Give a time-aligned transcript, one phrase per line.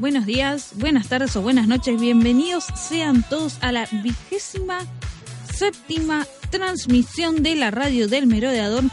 [0.00, 2.00] Buenos días, buenas tardes o buenas noches.
[2.00, 4.78] Bienvenidos sean todos a la vigésima
[5.52, 8.84] séptima transmisión de la radio del Merodeador,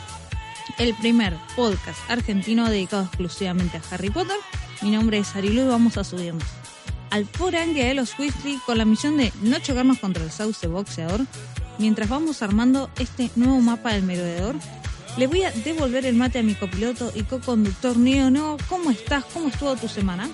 [0.77, 4.35] el primer podcast argentino dedicado exclusivamente a Harry Potter.
[4.81, 6.43] Mi nombre es Arilu y vamos a subirnos
[7.09, 11.21] al Porangue de los Weasley con la misión de no chocarnos contra el sauce boxeador
[11.77, 14.57] mientras vamos armando este nuevo mapa del Merodeador.
[15.17, 18.29] Le voy a devolver el mate a mi copiloto y co-conductor Neo.
[18.29, 19.23] Neo, ¿cómo estás?
[19.23, 20.29] ¿Cómo estuvo tu semana?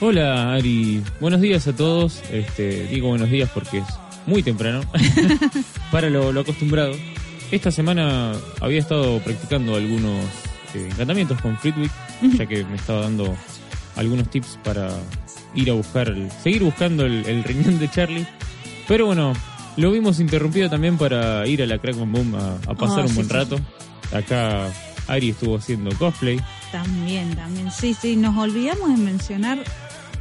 [0.00, 2.22] Hola Ari, buenos días a todos.
[2.30, 3.84] Este, digo buenos días porque es
[4.26, 4.80] muy temprano
[5.90, 6.92] para lo, lo acostumbrado.
[7.50, 10.24] Esta semana había estado practicando algunos
[10.74, 11.90] eh, encantamientos con Fleetwick,
[12.36, 13.36] ya que me estaba dando
[13.96, 14.90] algunos tips para
[15.54, 18.26] ir a buscar, el- seguir buscando el, el riñón de Charlie.
[18.88, 19.32] Pero bueno,
[19.76, 23.08] lo vimos interrumpido también para ir a la Crackman Boom a, a pasar Ah, un
[23.08, 23.32] sí, buen sí.
[23.32, 23.58] rato.
[24.12, 24.68] Acá
[25.06, 26.38] Ari estuvo haciendo cosplay.
[26.72, 27.70] También, también.
[27.70, 29.58] Sí, sí, nos olvidamos de mencionar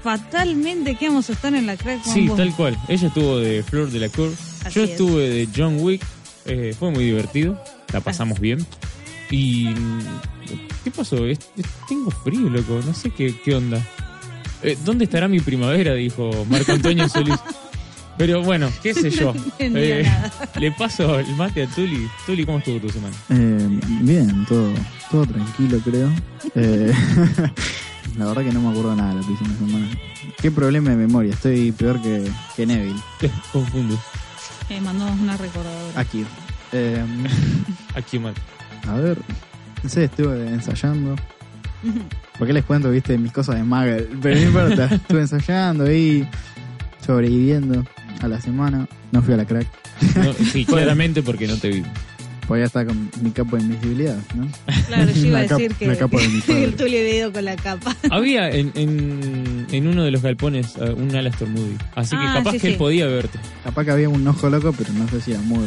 [0.06, 2.38] fatalmente que vamos a estar en la Crack Sí, Bomb.
[2.38, 2.78] tal cual.
[2.88, 4.31] Ella estuvo de Flor de la Cour.
[4.64, 4.92] Así Yo es.
[4.92, 6.03] estuve de John Wick.
[6.45, 7.59] Eh, fue muy divertido.
[7.92, 8.64] La pasamos bien.
[9.31, 9.66] Y.
[9.70, 10.00] mm,
[10.84, 11.25] ¿Qué pasó?
[11.25, 12.80] Es- es- tengo frío, loco.
[12.86, 13.81] No sé qué, qué onda.
[14.62, 15.95] Eh, ¿Dónde estará mi primavera?
[15.95, 17.36] Dijo Marco Antonio Solís.
[18.17, 19.34] Pero bueno, qué sé yo.
[19.59, 20.31] No Eh, nada.
[20.59, 22.08] le paso el mate a Tuli.
[22.28, 23.16] Tuli, ¿cómo estuvo tu semana?
[23.31, 24.72] Eh, bien, todo,
[25.09, 26.12] todo tranquilo creo.
[26.53, 26.94] Eh,
[28.17, 29.88] la verdad que no me acuerdo nada de lo que hice semana.
[30.42, 33.00] Qué problema de memoria, estoy peor que, que Neville.
[33.52, 34.00] Confundo.
[34.69, 36.00] Eh, mandamos una recordadora.
[36.00, 36.25] Aquí.
[36.72, 37.03] Eh,
[37.94, 38.34] Aquí mal.
[38.88, 39.18] a ver,
[39.84, 41.16] no sé, estuve ensayando.
[42.38, 43.97] ¿Por qué les cuento, viste, mis cosas de maga?
[44.22, 46.28] Pero no importa, estuve ensayando ahí,
[47.06, 47.85] sobreviviendo
[48.22, 48.88] a la semana.
[49.12, 49.68] No fui a la crack.
[50.16, 51.84] No, sí, claramente porque no te vi.
[52.47, 54.47] Pues ya está con mi capo de invisibilidad, ¿no?
[54.88, 57.44] Claro, yo iba a capa- decir que, la capa de tú le había ido con
[57.45, 57.95] la capa.
[58.11, 61.75] Había en, en, en uno de los galpones eh, un Alastor Moody.
[61.95, 62.73] Así que Ah, capaz sí, que sí.
[62.73, 63.39] él podía verte.
[63.63, 65.66] Capaz que había un ojo loco, pero no sé si era mudo.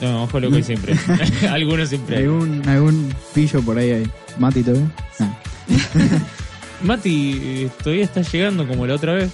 [0.00, 0.96] No, ojo loco siempre.
[1.50, 2.16] Algunos siempre.
[2.16, 2.24] hay.
[2.24, 4.10] Algún, algún pillo por ahí hay.
[4.38, 4.90] Mati todavía.
[5.20, 5.38] Ah.
[6.82, 9.30] Mati eh, todavía está llegando como la otra vez.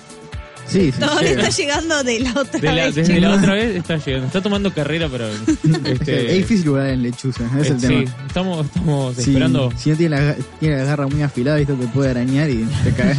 [0.66, 1.00] Sí, sí.
[1.00, 1.42] Todavía llega.
[1.48, 2.94] está llegando de la otra De la- vez.
[2.94, 4.26] desde la otra vez está llegando.
[4.28, 5.40] Está tomando carrera para venir.
[5.84, 8.00] Es Este, difícil jugar en lechuza, es el eh, tema.
[8.00, 9.72] sí, estamos, estamos esperando.
[9.76, 12.92] si no tiene la, tiene la garra muy afilada, esto te puede arañar y te
[12.94, 13.16] cae.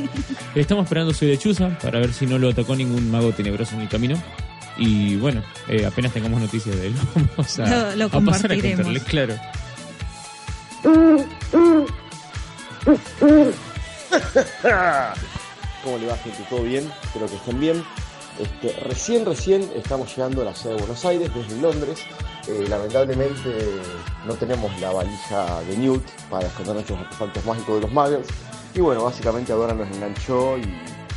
[0.54, 3.88] Estamos esperando su lechuza para ver si no lo atacó ningún mago tenebroso en el
[3.88, 4.16] camino.
[4.78, 6.94] Y bueno, eh, apenas tengamos noticias de él,
[7.36, 8.86] vamos a, Lo- lo a pasar a compartiremos.
[8.86, 9.34] contarle, claro.
[15.86, 16.44] ¿Cómo le va gente?
[16.50, 16.90] ¿Todo bien?
[17.04, 17.84] Espero que estén bien.
[18.40, 22.00] Este, recién, recién estamos llegando a la ciudad de Buenos Aires desde Londres.
[22.48, 23.80] Eh, lamentablemente
[24.26, 28.26] no tenemos la valija de Newt para esconder nuestros artefactos mágicos de los magos.
[28.74, 30.64] Y bueno, básicamente ahora nos enganchó y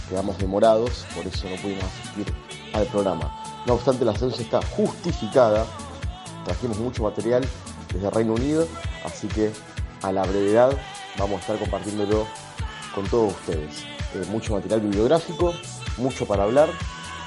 [0.08, 2.32] quedamos demorados, por eso no pudimos asistir
[2.74, 3.42] al programa.
[3.66, 5.66] No obstante, la ausencia está justificada.
[6.46, 7.44] Trajimos mucho material
[7.92, 8.68] desde Reino Unido,
[9.04, 9.52] así que
[10.04, 10.78] a la brevedad
[11.18, 12.28] vamos a estar compartiéndolo
[12.94, 13.99] con todos ustedes.
[14.16, 15.54] Eh, mucho material bibliográfico,
[15.98, 16.70] mucho para hablar,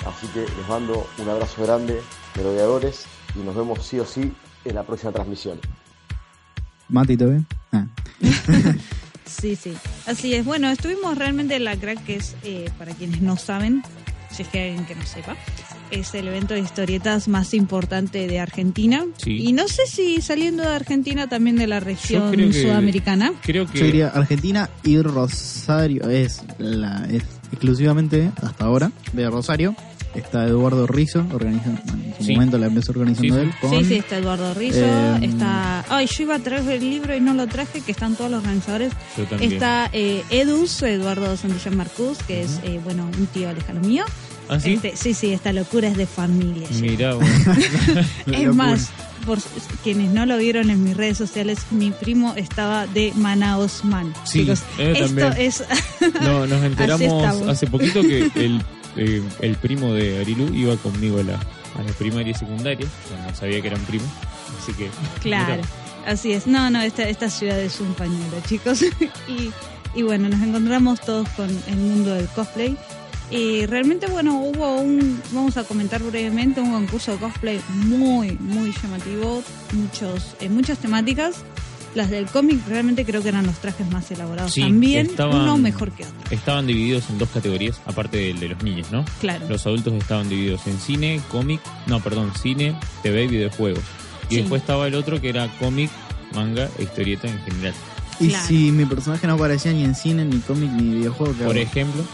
[0.07, 2.01] así que les mando un abrazo grande,
[2.37, 3.05] merodeadores,
[3.37, 4.33] y nos vemos sí o sí
[4.65, 5.61] en la próxima transmisión.
[6.89, 7.43] Mati todavía.
[7.73, 7.87] Ah.
[9.25, 9.75] Sí, sí.
[10.07, 10.45] Así es.
[10.45, 13.83] Bueno, estuvimos realmente en la crack, que es, eh, para quienes no saben,
[14.31, 15.37] si es que hay alguien que no sepa,
[15.93, 19.05] es el evento de historietas más importante de Argentina.
[19.19, 19.39] Sí.
[19.49, 23.33] Y no sé si saliendo de Argentina también de la región creo que- sudamericana.
[23.43, 26.09] Creo que Yo diría Argentina y Rosario.
[26.11, 27.23] Es, la, es
[27.53, 29.75] exclusivamente, hasta ahora, de Rosario.
[30.15, 32.33] Está Eduardo Rizzo, organizando, en su Sí.
[32.35, 33.47] momento la empezó organizando Sí, sí.
[33.47, 33.55] él.
[33.63, 35.87] Con, Sí, sí, está Eduardo Rizzo, Eh, está...
[35.89, 38.41] Ay, yo iba a traer el libro y no lo traje, que están todos los
[38.43, 38.93] organizadores.
[39.17, 39.53] yo también.
[39.55, 44.05] Está eh, Edus, Eduardo Santillán Marcus, que es, eh, bueno, un tío lejano mío.
[44.49, 44.75] ¿Ah, sí?
[44.75, 46.69] Este, sí, sí, esta locura es de familia.
[46.81, 47.31] Mirá, bueno.
[48.27, 48.91] Es más,
[49.25, 49.39] por
[49.83, 54.13] quienes no lo vieron en mis redes sociales, mi primo estaba de Manaus Man.
[54.25, 55.33] Sí, Chicos, eh, esto también.
[55.39, 55.65] es...
[56.21, 58.63] No, nos enteramos hace poquito que el,
[58.97, 62.87] eh, el primo de Arilu iba conmigo a la, a la primaria y secundaria.
[62.87, 64.09] O sea, no sabía que eran primos.
[64.61, 64.91] Así que.
[65.21, 65.57] Claro.
[65.57, 65.69] mirá.
[66.07, 66.47] Así es.
[66.47, 68.83] No, no, esta, esta ciudad es un pañuelo, chicos.
[69.29, 69.53] y,
[69.95, 72.77] y bueno, nos encontramos todos con el mundo del cosplay.
[73.33, 78.73] Y realmente, bueno, hubo un, vamos a comentar brevemente, un concurso de cosplay muy, muy
[78.83, 79.43] llamativo,
[79.73, 81.37] muchos, en muchas temáticas.
[81.95, 85.59] Las del cómic realmente creo que eran los trajes más elaborados Sí, también, estaban- uno
[85.59, 86.15] mejor que otro.
[86.31, 89.05] Estaban divididos en dos categorías, aparte del de los niños, ¿no?
[89.21, 89.47] Claro.
[89.49, 93.83] Los adultos estaban divididos en cine, cómic, no, perdón, cine, TV y videojuegos.
[94.31, 94.41] Y Sí.
[94.41, 95.91] después estaba el otro que era cómic,
[96.35, 97.75] manga e historieta en general.
[98.21, 98.47] Y Claro.
[98.47, 101.63] si mi personaje no aparecía ni en cine, ni cómic, ni videojuego, que Por hago?
[101.63, 102.05] ejemplo,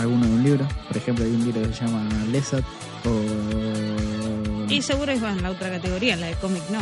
[0.00, 0.68] alguno de un libro.
[0.88, 2.64] Por ejemplo, hay un libro que se llama Lesat
[3.04, 4.66] o...
[4.68, 6.78] Y seguro iba en la otra categoría, en la de cómic no.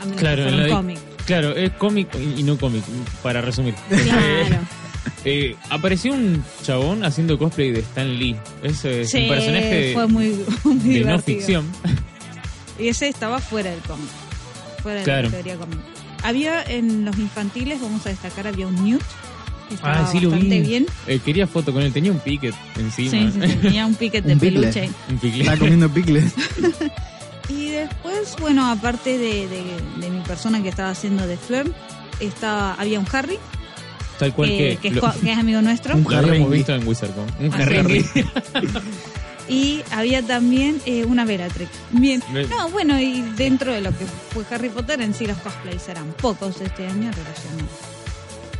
[0.00, 0.98] A menos Claro, que fuera un de- cómic.
[1.26, 2.82] claro, es cómic y no cómic,
[3.22, 3.74] para resumir.
[3.88, 4.58] Claro.
[5.26, 8.36] Eh, apareció un chabón haciendo cosplay de Stan Lee.
[8.62, 11.66] Ese es Sí, un personaje de, fue muy, muy de no ficción.
[12.78, 14.08] Y ese estaba fuera del cómic.
[14.82, 15.22] Fuera de Claro.
[15.22, 15.78] la categoría cómic.
[16.22, 19.02] Había en los infantiles, vamos a destacar, había un Newt.
[19.68, 20.60] Que estaba Ah, sí lo vi.
[20.60, 20.86] bien.
[21.06, 23.10] Eh, quería foto con él, tenía un piquet encima.
[23.10, 24.90] Sí, sí, sí, tenía un piquete de Un peluche.
[25.10, 25.40] un piquet.
[25.42, 26.32] Está comiendo picles.
[27.46, 31.70] Y después, bueno, aparte de, de- de mi persona que estaba haciendo de Fleur,
[32.18, 33.38] estaba, había un Harry,
[34.18, 35.94] Tal cual que, que, que es, lo, co- que es amigo nuestro.
[35.94, 36.56] Un habíamos Harringui.
[36.56, 37.26] visto en WizardCon.
[37.40, 38.04] Un Ah, Harringui.
[39.46, 41.70] Y había también eh, una Veratrix.
[41.90, 42.22] Bien.
[42.48, 46.06] No, bueno, y dentro de lo que fue Harry Potter, en sí los cosplays eran
[46.14, 47.68] pocos este año relacionados.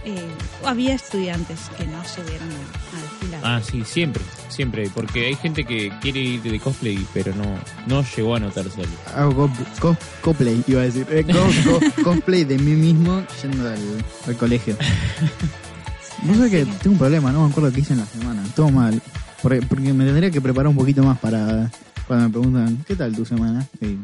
[0.06, 0.20] Eh,
[0.66, 3.40] había estudiantes que no subieron a, a desfilar.
[3.42, 4.90] Ah, sí, siempre, siempre.
[4.94, 7.44] Porque hay gente que quiere ir de cosplay, pero no,
[7.86, 8.82] no llegó a notarse.
[9.16, 11.06] Hago co- co- cosplay, iba a decir.
[11.10, 13.78] Eh, co- co- cosplay de mí mismo yendo al,
[14.26, 14.76] al colegio.
[16.22, 18.42] Vos sabés que tengo un problema, no me acuerdo qué hice en la semana.
[18.54, 19.00] Todo mal.
[19.42, 21.70] Porque, porque me tendría que preparar un poquito más para
[22.06, 23.66] cuando me preguntan, ¿qué tal tu semana?
[23.80, 23.98] Y-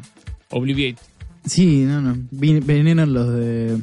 [0.50, 1.00] Obliviate.
[1.44, 2.14] sí, no, no.
[2.30, 3.82] Vin- Vinieron los de.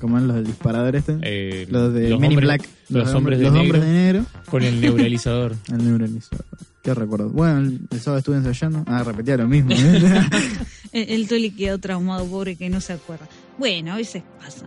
[0.00, 1.16] ¿Cómo es los del disparador este?
[1.22, 2.68] eh, los de los Men in hombres- Black.
[2.90, 4.24] Los, hombres de los negro hombres de negro.
[4.50, 5.54] con el neuralizador.
[5.72, 6.44] El neuralizador.
[6.82, 7.30] ¿Qué recuerdo?
[7.30, 8.84] Bueno, el, el sábado estuve ensayando.
[8.86, 9.70] Ah, repetía lo mismo.
[10.92, 13.26] El, el Tuli quedó traumado, pobre, que no se acuerda.
[13.58, 14.66] Bueno, a veces pasa.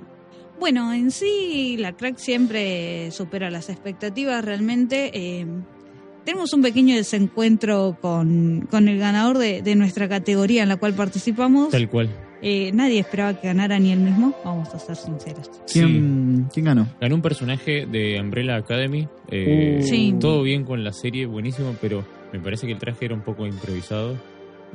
[0.60, 5.12] Bueno, en sí, la crack siempre supera las expectativas, realmente.
[5.14, 5.46] eh,
[6.26, 10.94] tenemos un pequeño desencuentro con, con el ganador de, de nuestra categoría en la cual
[10.94, 11.70] participamos.
[11.70, 12.10] Tal cual.
[12.50, 15.50] Eh, nadie esperaba que ganara ni él mismo, vamos a ser sinceros.
[15.72, 16.88] ¿Quién, ¿Quién ganó?
[17.02, 19.06] Ganó un personaje de Umbrella Academy.
[19.30, 19.84] eh, Uh.
[19.86, 20.16] Sí.
[20.18, 23.46] Todo bien con la serie, buenísimo, pero me parece que el traje era un poco
[23.46, 24.16] improvisado.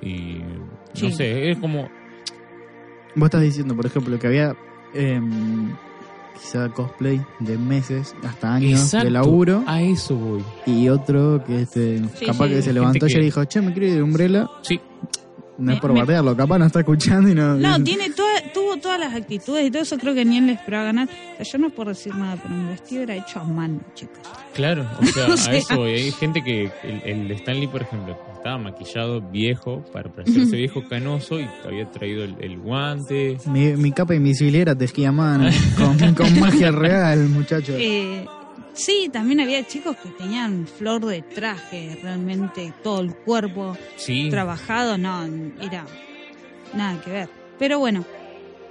[0.02, 0.38] Y
[1.00, 1.88] no sé, es como.
[3.14, 4.54] Vos estás diciendo, por ejemplo, que había
[4.94, 5.70] em,
[6.34, 10.42] quizá cosplay de meses hasta años Exacto, de laburo A eso voy.
[10.66, 12.54] y otro que este Sí, capaz sí.
[12.54, 14.48] que se levantó ayer que- y dijo, che, me quiero ir de Umbrella.
[14.62, 14.80] Sí,
[15.66, 17.54] No es por me- bardearlo, capaz no está escuchando y no...
[17.56, 20.52] No, tiene toda, tuvo todas las actitudes y todo eso, creo que ni él le
[20.52, 21.08] esperaba ganar.
[21.08, 24.18] O sea, yo no puedo decir nada, pero mi vestido era hecho a mano, chicos.
[24.54, 24.86] claro.
[25.00, 25.52] O sea, O sea.
[25.52, 25.92] a eso voy.
[25.92, 26.70] Hay gente que.
[26.82, 32.24] El, el Stanley, por ejemplo, estaba maquillado viejo para parecerse viejo canoso y había traído
[32.24, 33.38] el, el guante.
[33.46, 35.48] Mi, mi capa invisible era tejida a mano,
[35.78, 37.76] con, con magia real, muchachos.
[37.78, 38.26] Eh,
[38.74, 44.28] sí, también había chicos que tenían flor de traje, realmente todo el cuerpo Sí.
[44.30, 45.24] trabajado, no,
[45.60, 45.84] era
[46.74, 47.28] nada que ver.
[47.58, 48.04] Pero bueno,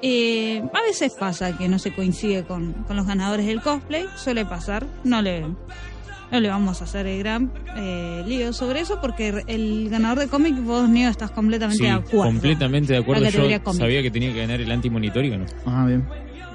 [0.01, 4.46] eh, a veces pasa que no se coincide con, con los ganadores del cosplay, suele
[4.46, 9.43] pasar, no le, no le vamos a hacer el gran eh, lío sobre eso porque
[9.48, 12.24] el ganador de cómic, vos, Neo, estás completamente Sí, de acuerdo.
[12.24, 13.29] completamente de acuerdo.
[13.29, 13.79] Yo cómic.
[13.81, 15.46] sabía que tenía que ganar el anti-monitor y ganó.
[15.65, 16.03] Ah, bien,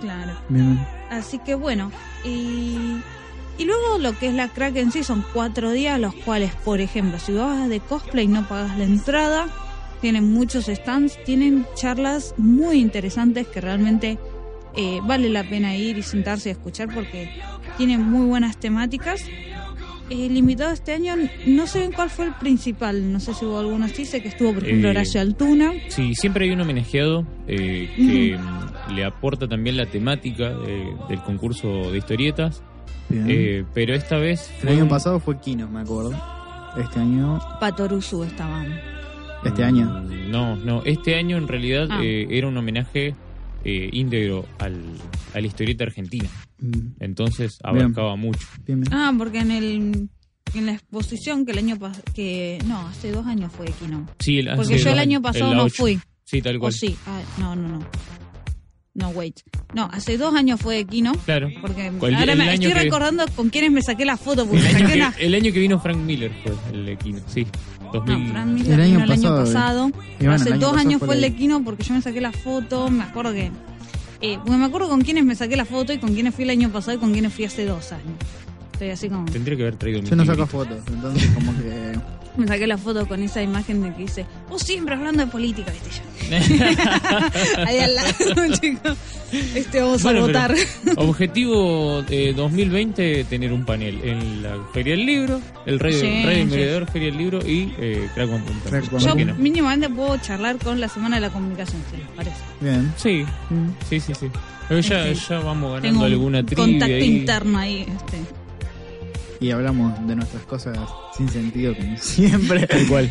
[0.00, 0.32] Claro.
[0.48, 0.86] bien, bien.
[1.10, 1.92] Así que bueno,
[2.24, 2.96] y,
[3.58, 6.80] y luego lo que es la crack en sí son cuatro días, los cuales, por
[6.80, 9.46] ejemplo, si vas de cosplay no pagas la entrada,
[10.00, 14.18] tienen muchos stands, tienen charlas muy interesantes que realmente
[14.76, 17.30] eh, vale la pena ir y sentarse y escuchar porque
[17.78, 19.22] tienen muy buenas temáticas.
[20.08, 21.14] El invitado este año,
[21.46, 24.28] no sé bien cuál fue el principal, no sé si hubo alguno así, sé que
[24.28, 25.72] estuvo, por ejemplo, Eh, Horacio Altuna.
[25.88, 31.20] Sí, siempre hay un homenajeado eh, que mm, le aporta también la temática de- del
[31.22, 32.62] concurso de historietas.
[33.10, 36.12] Eh, pero esta vez el año un- pasado fue Kino, me acuerdo.
[36.78, 37.38] Este año...
[37.60, 38.66] Patorusu estaban.
[39.44, 39.86] Este año.
[40.02, 42.00] Mm, No, no, este año en realidad Ah.
[42.02, 43.14] eh, era un homenaje
[43.64, 44.80] eh, íntegro al,
[45.34, 47.82] a la historieta argentina, Mm, entonces Bien.
[47.82, 48.46] abarcaba mucho.
[48.64, 48.94] Bien, bien.
[48.94, 50.08] Ah, porque en el
[50.54, 54.06] en la exposición que el año pasado, que no, hace dos años fue Kino.
[54.20, 55.98] Sí, el- Porque yo el año pasado en la no fui.
[56.24, 56.72] Sí, tal O cual.
[56.72, 57.86] sí, ah, no, no, no.
[58.96, 59.40] No, wait.
[59.74, 61.12] No, hace dos años fue de Kino.
[61.26, 61.48] Claro.
[61.60, 64.46] Porque ahora el me año estoy que- recordando con quiénes me saqué la foto.
[64.46, 65.12] Porque El año, saqué una.
[65.12, 67.46] que, el año que vino Frank Miller fue el de Kino, sí.
[67.92, 68.24] 2000.
[68.24, 70.88] No, Fran Miller El año vino el año pasado, bueno, Hace el año dos pasado
[70.88, 72.88] años fue el de Kino porque yo me saqué la foto.
[72.90, 73.50] Me acuerdo que.
[74.22, 76.50] Eh, porque me acuerdo con quiénes me saqué la foto y con quiénes fui el
[76.50, 78.16] año pasado y con quiénes fui hace dos años.
[78.72, 79.26] Estoy así como.
[79.26, 81.92] Tendría que haber traído mi Yo no saco fotos, entonces como que...
[82.40, 85.72] Me saqué la foto con esa imagen de que dice, vos siempre hablando de política,
[85.72, 86.02] viste yo.
[87.66, 88.96] Ahí al lado, chicos.
[89.54, 90.54] Este vamos Bueno, a votar.
[90.96, 96.44] Objetivo eh, 2020, tener un panel en la Feria del Libro, el Radio, Sí, Radio
[96.44, 96.50] sí.
[96.50, 98.70] Mediador, Feria del Libro y eh, Crack One Punta.
[98.70, 99.34] Crack ¿Por One Yo no?
[99.36, 102.36] mínimamente puedo charlar con la Semana de la Comunicación, si les parece.
[102.60, 102.92] Bien.
[102.96, 103.24] Sí,
[103.88, 104.26] sí, sí, sí.
[104.68, 107.04] Pero ya, ya vamos ganando Tengo alguna un trivia contacto ahí.
[107.04, 107.80] interno ahí.
[107.82, 108.18] Este.
[109.40, 110.78] Y hablamos de nuestras cosas
[111.16, 112.66] sin sentido, como siempre.
[112.66, 113.10] Tal cual.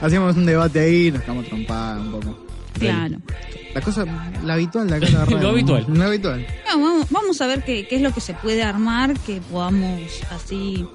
[0.00, 2.38] Hacíamos un debate ahí, nos quedamos trompadas un poco.
[2.78, 3.18] Claro.
[3.74, 4.04] La cosa,
[4.44, 5.38] la habitual de acá de la radio.
[5.42, 5.86] Lo habitual.
[5.88, 6.46] Lo habitual.
[6.68, 10.00] No, vamos, vamos a ver qué, qué es lo que se puede armar, que podamos
[10.30, 10.86] así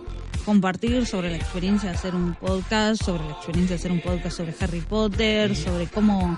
[0.45, 4.37] compartir sobre la experiencia de hacer un podcast, sobre la experiencia de hacer un podcast
[4.37, 6.37] sobre Harry Potter, sobre cómo,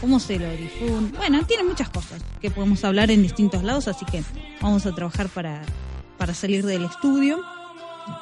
[0.00, 1.16] cómo se lo difunde.
[1.18, 4.22] Bueno, tiene muchas cosas que podemos hablar en distintos lados, así que
[4.60, 5.62] vamos a trabajar para,
[6.22, 7.40] para salir del estudio.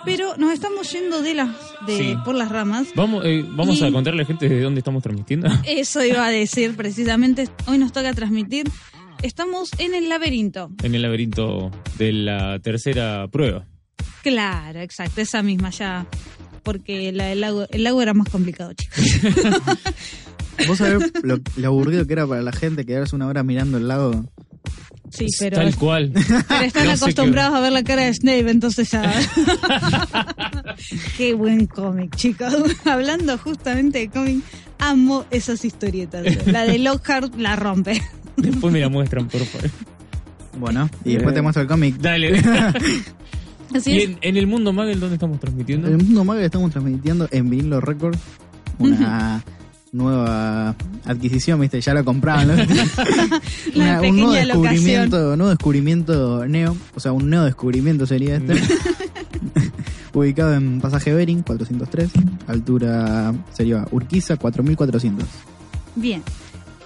[0.07, 1.50] Pero nos estamos yendo de las
[1.87, 2.16] de Sí.
[2.25, 2.88] por las ramas.
[2.97, 5.49] Vamos, eh, vamos Y- a contarle a la gente de dónde estamos transmitiendo.
[5.66, 7.47] Eso iba a decir precisamente.
[7.66, 8.71] Hoy nos toca transmitir.
[9.21, 10.71] Estamos en el laberinto.
[10.83, 13.66] en el laberinto de la tercera prueba.
[14.23, 16.07] Claro, exacto, esa misma ya.
[16.62, 18.97] Porque la del lago, el lago era más complicado, chicos.
[20.66, 23.88] ¿Vos sabés lo, lo aburrido que era para la gente quedarse una hora mirando el
[23.88, 24.25] lago?
[25.11, 26.12] Sí, pero, Tal cual.
[26.49, 29.12] pero están No acostumbrados a ver la cara de Snape, entonces ya.
[31.17, 32.55] Qué buen cómic, chicos.
[32.85, 34.45] Hablando justamente de cómic,
[34.79, 36.47] amo esas historietas.
[36.47, 38.00] La de Lockhart la rompe.
[38.37, 39.71] Después me la muestran, por favor.
[40.59, 41.97] Bueno, y después te muestro el cómic.
[41.99, 42.43] Dale.
[43.75, 44.05] Así ¿Y es.
[44.05, 45.88] en, en el mundo Magel dónde estamos transmitiendo?
[45.88, 48.19] El mundo Mago estamos transmitiendo en Vinilo Records
[48.79, 49.45] una
[49.92, 52.49] nueva adquisición, viste, ya lo compraban.
[52.49, 52.54] ¿no?
[53.75, 58.54] Una un nuevo descubrimiento, nuevo descubrimiento neo, o sea, un neo descubrimiento sería este.
[60.12, 62.11] Ubicado en pasaje Bering 403,
[62.49, 65.26] altura sería Urquiza 4400.
[65.94, 66.23] Bien.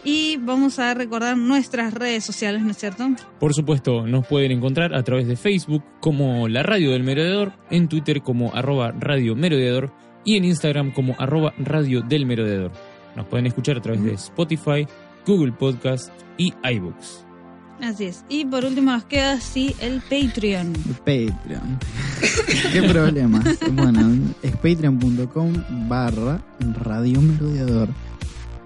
[0.06, 3.08] Y vamos a recordar nuestras redes sociales, ¿no es cierto?
[3.40, 7.88] Por supuesto, nos pueden encontrar a través de Facebook como La Radio del Merodeador, en
[7.88, 9.90] Twitter como arroba Radio Merodeador
[10.22, 12.72] y en Instagram como arroba Radio del Merodeador.
[13.16, 14.86] Nos pueden escuchar a través de Spotify,
[15.26, 17.24] Google Podcast y iBooks.
[17.82, 18.24] Así es.
[18.28, 20.72] Y por último nos queda sí el Patreon.
[20.74, 20.94] El
[21.28, 21.78] Patreon.
[22.72, 23.42] ¿Qué problema?
[23.72, 25.52] Bueno, es patreon.com
[25.88, 26.40] barra
[26.82, 27.88] Radio Merodeador.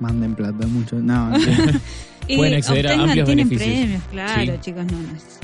[0.00, 0.96] Manden plata mucho.
[0.96, 1.32] No,
[2.28, 3.78] Y Pueden acceder a amplios tienen beneficios.
[3.78, 4.58] premios, claro, Sí.
[4.60, 5.38] chicos, no, no es-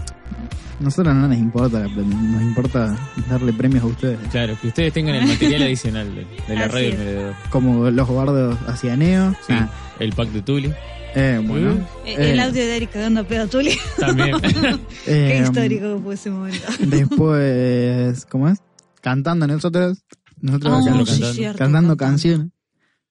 [0.80, 2.96] nosotros no nos importa nos importa
[3.28, 4.18] darle premios a ustedes.
[4.30, 7.34] Claro, que ustedes tengan el material adicional de, de la Así Radio del.
[7.50, 9.32] Como los bardos hacia Neo.
[9.46, 10.72] Sí, Ah, el pack de Tuli
[11.16, 11.74] eh, bueno.
[12.04, 13.70] Eh, Eh, El audio de Eric cagando a pedo a Tuli.
[14.00, 14.36] también.
[15.04, 16.66] Qué eh, histórico que fue ese momento.
[16.80, 18.58] Después, ¿cómo es?
[19.00, 20.02] Cantando nosotros.
[20.40, 21.96] Nosotros Oh, cantando, sí, cantando, cierto, cantando cantando.
[21.96, 22.46] canciones.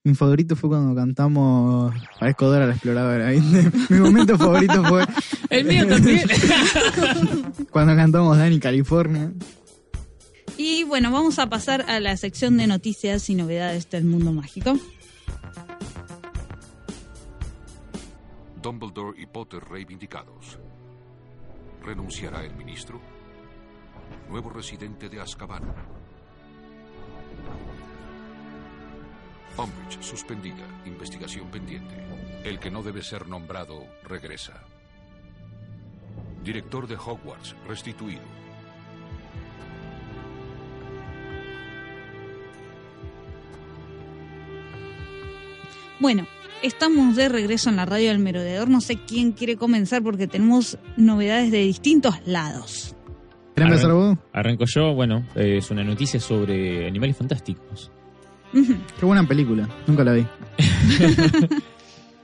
[0.05, 1.93] Mi favorito fue cuando cantamos
[2.37, 3.31] Dora la exploradora.
[3.89, 5.05] Mi momento favorito fue
[5.49, 6.27] el mío también.
[7.71, 9.31] cuando cantamos Dani California.
[10.57, 14.77] Y bueno, vamos a pasar a la sección de noticias y novedades del mundo mágico.
[18.61, 20.59] Dumbledore y Potter reivindicados.
[21.81, 22.99] ¿Renunciará el ministro?
[24.29, 25.63] Nuevo residente de Azkaban.
[29.57, 30.65] Umbridge suspendida.
[30.85, 31.95] Investigación pendiente.
[32.43, 34.63] El que no debe ser nombrado regresa.
[36.43, 38.21] Director de Hogwarts restituido.
[45.99, 46.27] Bueno,
[46.61, 48.67] estamos de regreso en la radio del merodeador.
[48.67, 52.95] No sé quién quiere comenzar porque tenemos novedades de distintos lados.
[53.55, 54.17] ¿Querés empezar vos?
[54.33, 57.91] Arranco yo, bueno, eh, es una noticia sobre animales fantásticos.
[58.53, 59.67] Qué buena película.
[59.87, 60.25] Nunca la vi.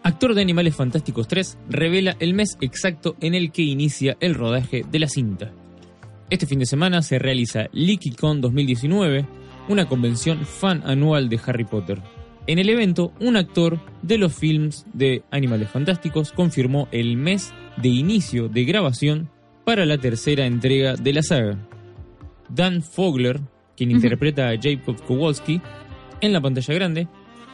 [0.03, 4.85] Actor de Animales Fantásticos 3 revela el mes exacto en el que inicia el rodaje
[4.89, 5.51] de la cinta.
[6.29, 9.25] Este fin de semana se realiza LeakyCon 2019,
[9.67, 12.01] una convención fan anual de Harry Potter.
[12.47, 17.89] En el evento, un actor de los films de Animales Fantásticos confirmó el mes de
[17.89, 19.29] inicio de grabación
[19.65, 21.57] para la tercera entrega de la saga.
[22.49, 23.41] Dan Fogler,
[23.75, 25.61] quien interpreta a Jacob Kowalski
[26.21, 27.07] en la pantalla grande,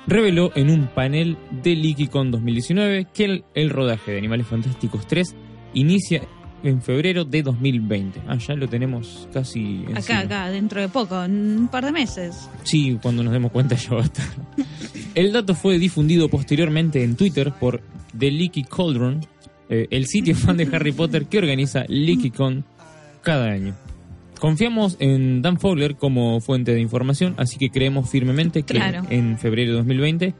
[0.08, 5.36] reveló en un panel de LeakyCon 2019 que el, el rodaje de Animales Fantásticos 3
[5.74, 6.22] inicia
[6.64, 8.22] en febrero de 2020.
[8.28, 10.20] Ah, ya lo tenemos casi Acá, encima.
[10.20, 12.50] acá, dentro de poco, en un par de meses.
[12.64, 14.26] Sí, cuando nos demos cuenta ya va a estar.
[15.14, 17.82] El dato fue difundido posteriormente en Twitter por
[18.18, 19.26] The Leaky Cauldron,
[19.70, 22.66] eh, el sitio fan de Harry Potter que organiza LeakyCon
[23.22, 23.76] cada año.
[24.50, 29.02] Confiamos en Dan Fowler como fuente de información, así que creemos firmemente que Claro.
[29.10, 30.36] en febrero de 2020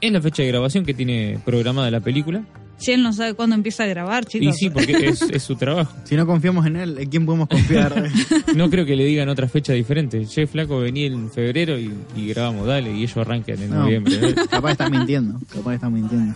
[0.00, 2.42] es la fecha de grabación que tiene programada la película.
[2.78, 4.48] Si él no sabe cuándo empieza a grabar, chicos.
[4.48, 5.94] Y sí, porque es, es su trabajo.
[6.04, 8.10] Si no confiamos en él, ¿en quién podemos confiar?
[8.56, 10.24] No creo que le digan otra fecha diferente.
[10.24, 13.80] Che, flaco, vení en febrero y, y grabamos, dale, y ellos arrancan en No.
[13.82, 14.14] noviembre.
[14.22, 14.34] ¿eh?
[14.50, 15.38] Capaz está mintiendo.
[15.52, 16.34] Capaz está mintiendo.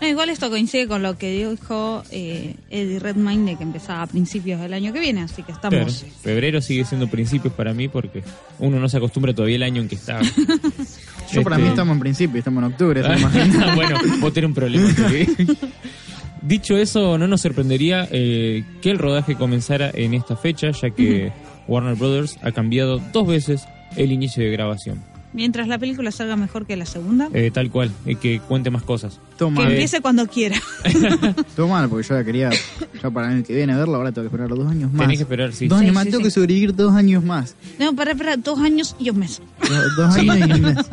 [0.00, 4.06] No, igual esto coincide con lo que dijo eh, Eddie Redmayne de que empezaba a
[4.06, 5.98] principios del año que viene, así que estamos...
[6.00, 8.22] Claro, febrero sigue siendo principios para mí porque
[8.60, 10.20] uno no se acostumbra todavía el año en que está.
[11.32, 13.02] Yo para Este- mí estamos en principio, estamos en octubre,
[13.74, 14.88] bueno, vos tenés un problema.
[16.42, 21.32] Dicho eso, no nos sorprendería eh, que el rodaje comenzara en esta fecha, ya que
[21.66, 25.02] Warner Brothers ha cambiado dos veces el inicio de grabación.
[25.38, 28.82] Mientras la película salga mejor que la segunda, Eh, tal cual, eh, que cuente más
[28.82, 29.20] cosas.
[29.38, 30.56] Todo que mal, empiece cuando quiera.
[31.54, 32.50] todo mal, porque yo ya quería,
[33.00, 35.02] ya para el año que viene verlo, ahora tengo que esperar dos años más.
[35.02, 35.68] Tenés que esperar, sí.
[35.68, 36.24] Dos Sí, años más, sí, tengo sí.
[36.24, 37.54] que sobrevivir dos años más.
[37.78, 39.40] No, para, para, dos años y un mes.
[39.68, 40.76] Dos, dos años y un mes.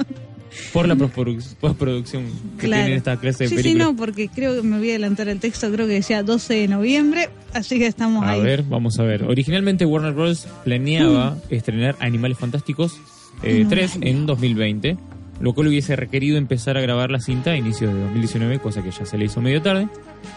[0.72, 2.24] Por la postproduc- postproducción
[2.58, 2.84] que Claro.
[2.84, 3.88] tiene esta clase de sí, sí, películas.
[3.88, 6.68] no, porque creo que me voy a adelantar el texto, creo que decía 12 de
[6.70, 8.42] noviembre, así que estamos A ahí.
[8.42, 9.24] ver, vamos a ver.
[9.24, 10.48] Originalmente Warner Bros.
[10.64, 12.98] planeaba estrenar Animales Fantásticos
[13.44, 14.10] eh, No, 3 vale.
[14.10, 14.98] en 2020,
[15.40, 18.92] lo cual hubiese requerido empezar a grabar la cinta a inicios de 2019, cosa que
[18.92, 19.88] ya se le hizo medio tarde.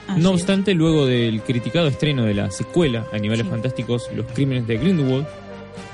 [0.08, 0.34] Así no es.
[0.34, 3.50] obstante, luego del criticado estreno de la secuela Animales Sí.
[3.50, 5.26] Fantásticos, Los Crímenes de Grindelwald,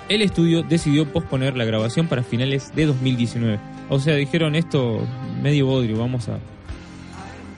[0.09, 3.59] el estudio decidió posponer la grabación para finales de 2019.
[3.89, 5.01] O sea, dijeron esto
[5.43, 6.39] medio bodrio, vamos a,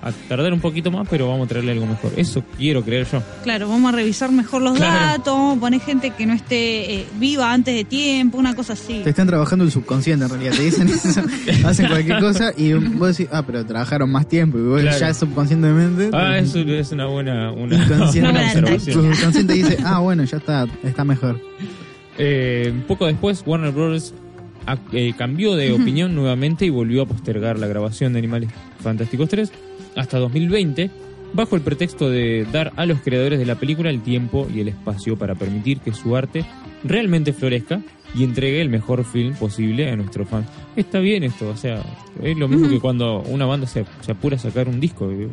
[0.08, 2.12] a tardar un poquito más, pero vamos a traerle algo mejor.
[2.16, 3.22] Eso quiero creer yo.
[3.42, 4.94] Claro, vamos a revisar mejor los Claro.
[5.18, 8.74] datos, vamos a poner gente que no esté eh, viva antes de tiempo, una cosa
[8.74, 9.00] así.
[9.02, 10.52] Te están trabajando el subconsciente en realidad.
[10.56, 11.22] Te dicen eso,
[11.66, 14.58] hacen cualquier cosa y vos decís, ah, pero trabajaron más tiempo.
[14.58, 14.98] Y vos Claro.
[14.98, 16.10] ya subconscientemente.
[16.12, 18.20] Ah, eso es una buena, una, Inconsciente.
[18.20, 18.94] una Una buena observación.
[19.08, 21.40] Tu subconsciente dice, ah, bueno, ya está, está mejor.
[22.18, 24.14] Eh, poco después, Warner Bros.
[24.66, 28.50] a- eh, cambió de opinión nuevamente y volvió a postergar la grabación de Animales
[28.82, 29.52] Fantásticos 3
[29.96, 30.90] hasta 2020,
[31.32, 34.68] bajo el pretexto de dar a los creadores de la película el tiempo y el
[34.68, 36.44] espacio para permitir que su arte
[36.84, 37.80] realmente florezca
[38.14, 40.46] y entregue el mejor film posible a nuestros fans.
[40.76, 41.82] Está bien esto, o sea,
[42.22, 45.10] es lo mismo que cuando una banda se, se apura a sacar un disco.
[45.10, 45.28] eh,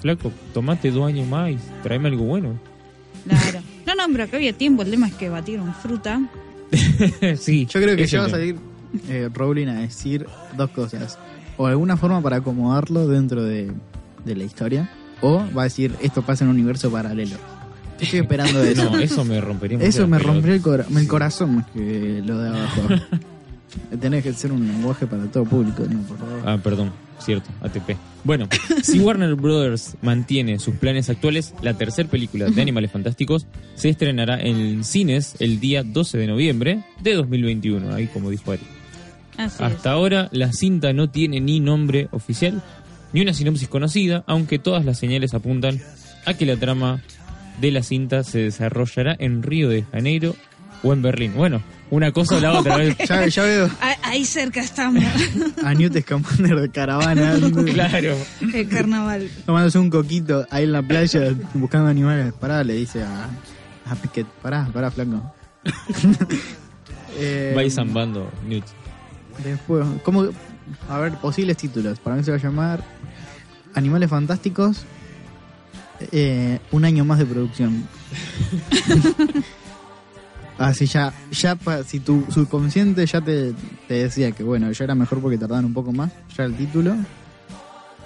[0.00, 2.58] Flaco, tomate dos años más y tráeme algo bueno.
[3.26, 3.60] Claro.
[3.86, 6.20] No, no, pero acá había tiempo, el tema es que batieron fruta.
[7.36, 8.56] sí, Yo creo que ya va a salir
[9.08, 11.18] eh, Rowling a decir dos cosas.
[11.58, 13.72] O alguna forma para acomodarlo dentro de,
[14.24, 14.90] de la historia.
[15.22, 17.36] O va a decir, esto pasa en un universo paralelo.
[18.00, 18.90] Estoy esperando eso.
[18.90, 22.48] No, eso me rompería Eso me rompió el, cora- el corazón más que lo de
[22.50, 22.82] abajo.
[24.00, 26.00] Tenés que ser un lenguaje para todo público, ¿no?
[26.02, 26.42] Por favor.
[26.46, 27.96] Ah, perdón, cierto, ATP.
[28.24, 28.48] Bueno,
[28.82, 34.40] si Warner Brothers mantiene sus planes actuales, la tercera película de Animales Fantásticos se estrenará
[34.40, 38.62] en cines el día 12 de noviembre de 2021, ahí como dijo Ari.
[39.38, 42.62] Así Hasta ahora la cinta no tiene ni nombre oficial
[43.12, 45.80] ni una sinopsis conocida, aunque todas las señales apuntan
[46.26, 47.00] a que la trama
[47.60, 50.34] de la cinta se desarrollará en Río de Janeiro
[50.82, 51.32] o en Berlín.
[51.34, 52.76] Bueno, una cosa o la otra.
[52.76, 52.96] ¿ves?
[53.08, 53.70] Ya, ya veo.
[53.80, 55.02] Ah, Ahí cerca estamos,
[55.64, 57.36] a Newt Scamander de caravana
[57.72, 58.16] claro.
[58.52, 59.28] el carnaval.
[59.46, 62.32] tomándose un coquito ahí en la playa buscando animales.
[62.34, 63.28] Pará, le dice a,
[63.90, 65.32] a Piquet, pará, pará, flaco.
[67.18, 68.64] eh, Va zambando, Newt.
[69.44, 70.26] Después, ¿cómo?
[70.88, 71.98] A ver, posibles títulos.
[72.00, 72.82] Para mí se va a llamar
[73.74, 74.84] Animales Fantásticos.
[76.12, 77.86] eh, un año más de producción.
[80.58, 83.52] Así ya, ya pa- si tu subconsciente ya te,
[83.88, 86.96] te decía que bueno, ya era mejor porque tardaban un poco más, ya el título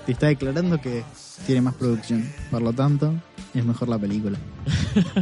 [0.05, 1.05] te está declarando que
[1.47, 2.29] tiene más producción.
[2.51, 3.15] Por lo tanto,
[3.55, 4.37] es mejor la película.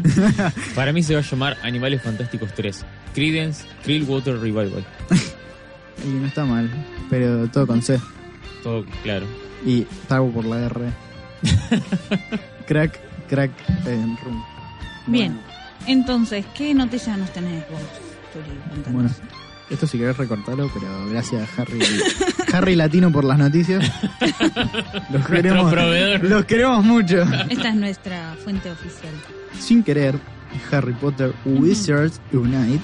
[0.74, 2.84] Para mí se va a llamar Animales Fantásticos 3.
[3.14, 4.84] Credence Clearwater Revival.
[6.04, 6.70] Y no está mal,
[7.10, 8.00] pero todo con C.
[8.62, 9.26] Todo claro.
[9.64, 10.92] Y Tago por la R.
[12.66, 13.50] crack, crack,
[13.86, 14.42] en rum.
[15.06, 15.40] Bien,
[15.86, 17.80] entonces, ¿qué noticias nos tenés vos,
[18.32, 18.92] Turi?
[18.92, 19.10] Bueno,
[19.70, 21.80] esto si querés recortarlo, pero gracias a Harry,
[22.52, 23.90] Harry Latino por las noticias.
[25.10, 25.72] Los queremos,
[26.22, 27.22] los queremos mucho.
[27.48, 29.12] Esta es nuestra fuente oficial.
[29.58, 30.18] Sin querer,
[30.70, 32.82] Harry Potter Wizards Unite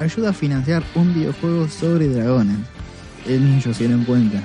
[0.00, 2.58] ayuda a financiar un videojuego sobre dragones.
[3.26, 4.40] El niño se lo cuenta.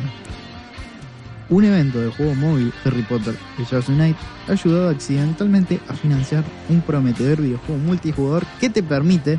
[1.50, 4.18] un evento del juego móvil Harry Potter Wizards Unite
[4.48, 9.38] ha ayudado accidentalmente a financiar un prometedor videojuego multijugador que te permite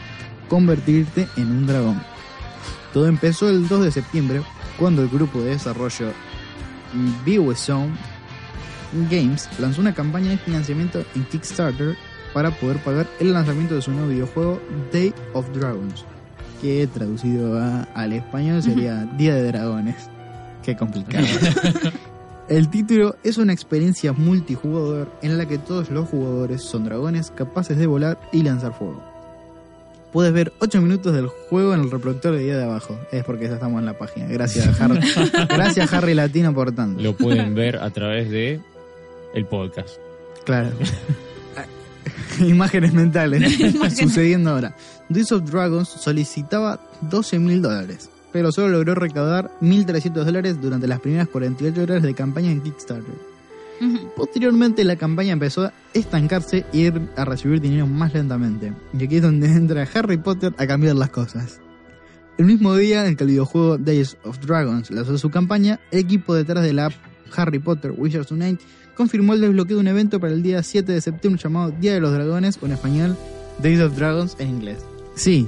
[0.48, 2.02] convertirte en un dragón.
[2.92, 4.42] Todo empezó el 2 de septiembre
[4.78, 6.12] cuando el grupo de desarrollo
[7.54, 7.92] Zone
[9.10, 11.96] Games lanzó una campaña de financiamiento en Kickstarter
[12.32, 14.60] para poder pagar el lanzamiento de su nuevo videojuego
[14.92, 16.04] Day of Dragons,
[16.60, 20.08] que traducido a- al español sería Día de Dragones.
[20.62, 21.26] Qué complicado.
[22.48, 27.78] El título es una experiencia multijugador en la que todos los jugadores son dragones capaces
[27.78, 29.02] de volar y lanzar fuego.
[30.12, 32.98] Puedes ver 8 minutos del juego en el reproductor de día de abajo.
[33.10, 34.26] Es porque ya estamos en la página.
[34.26, 35.00] Gracias, Harry.
[35.48, 37.00] Gracias, Harry Latino, por tanto.
[37.02, 38.60] Lo pueden ver a través de
[39.34, 39.96] el podcast.
[40.44, 40.70] Claro.
[42.40, 43.58] Imágenes mentales
[43.98, 44.74] sucediendo ahora.
[45.08, 51.00] Days of Dragons solicitaba 12 mil dólares, pero solo logró recaudar 1.300 dólares durante las
[51.00, 53.32] primeras 48 horas de campaña en Kickstarter.
[54.16, 58.72] Posteriormente la campaña empezó a estancarse y ir a recibir dinero más lentamente.
[58.96, 61.60] Y aquí es donde entra Harry Potter a cambiar las cosas.
[62.38, 66.34] El mismo día en que el videojuego Days of Dragons lanzó su campaña, el equipo
[66.34, 66.94] detrás de la app
[67.36, 68.62] Harry Potter Wizards Unite
[68.96, 72.00] confirmó el desbloqueo de un evento para el día 7 de septiembre llamado Día de
[72.00, 73.16] los Dragones o en español
[73.62, 74.78] Days of Dragons en inglés.
[75.14, 75.46] Sí,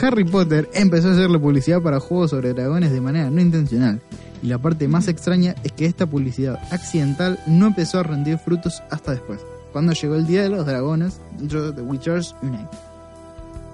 [0.00, 4.00] Harry Potter empezó a hacerle publicidad para juegos sobre dragones de manera no intencional.
[4.42, 8.82] Y la parte más extraña es que esta publicidad accidental no empezó a rendir frutos
[8.90, 9.40] hasta después,
[9.72, 12.68] cuando llegó el Día de los Dragones dentro de The Witchers Unite.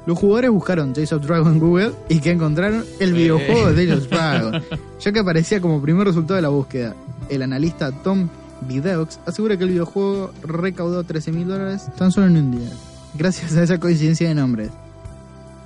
[0.06, 4.02] Los jugadores buscaron Days of Dragon en Google y que encontraron el videojuego de Days
[4.02, 4.62] of Dragon,
[5.00, 6.94] ya que aparecía como primer resultado de la búsqueda.
[7.30, 8.28] El analista Tom
[8.68, 12.70] Videux asegura que el videojuego recaudó 13 mil dólares tan solo en un día,
[13.14, 14.70] gracias a esa coincidencia de nombres.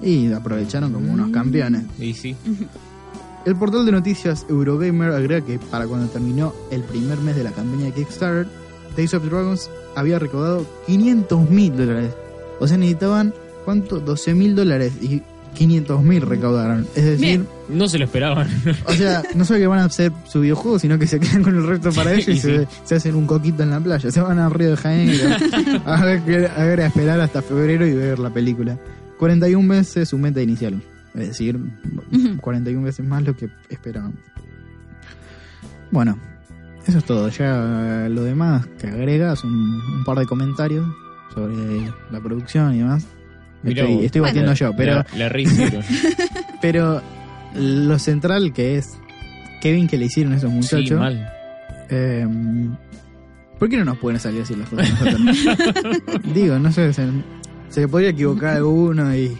[0.01, 1.85] Y aprovecharon como unos campeones.
[1.99, 2.37] Y sí,
[3.45, 7.53] El portal de noticias Eurogamer agrega que para cuando terminó el primer mes de la
[7.53, 8.47] campaña de Kickstarter,
[8.97, 12.15] Days of Dragons había recaudado 500 mil dólares.
[12.61, 14.01] O sea, necesitaban, ¿cuánto?
[14.01, 15.23] 12 mil dólares y
[15.55, 16.87] 500 mil recaudaron.
[16.95, 17.49] Es decir, Bien.
[17.69, 18.49] No se lo esperaban.
[18.87, 21.57] o sea, no solo que van a hacer su videojuego, sino que se quedan con
[21.57, 22.67] el resto para ellos y, Y se, sí.
[22.85, 24.11] se hacen un coquito en la playa.
[24.11, 25.29] Se van al Río de Janeiro
[25.87, 28.79] a, ver, a ver, a esperar hasta febrero y ver la película.
[29.19, 30.83] 41 veces su meta inicial.
[31.15, 31.59] Es decir,
[32.41, 34.15] 41 veces más lo que esperaban.
[35.91, 36.19] Bueno,
[36.87, 37.29] eso es todo.
[37.29, 40.87] Ya lo demás que agrega son un par de comentarios
[41.33, 41.55] sobre
[42.11, 43.07] la producción y demás.
[43.63, 44.05] Mirá Estoy, vos.
[44.05, 44.31] estoy Bueno.
[44.35, 45.83] batiendo yo, pero La, la rehicieron.
[46.61, 47.01] pero
[47.55, 48.97] lo central que es
[49.61, 50.99] Kevin que le hicieron a esos sí, muchachos.
[50.99, 51.33] mal.
[51.91, 52.27] eh,
[53.59, 54.89] ¿Por qué no nos pueden salir así las cosas?
[56.35, 57.07] Digo, no sé, se,
[57.69, 59.39] se podría equivocar alguno y,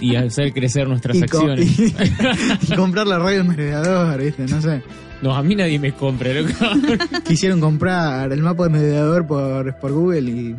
[0.00, 1.78] Y hacer crecer nuestras y, acciones.
[1.78, 1.94] y-
[2.72, 4.46] y comprar la radio mediador, ¿viste?
[4.46, 4.82] No sé.
[5.22, 6.52] No, a mí nadie me compra, loco.
[7.26, 10.56] Quisieron comprar el mapa de mediador por, por Google y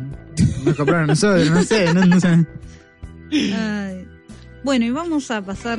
[0.64, 2.44] nos compraron a nosotros, no sé, no, no sé.
[3.54, 4.08] Ay.
[4.64, 5.78] Bueno, y vamos a pasar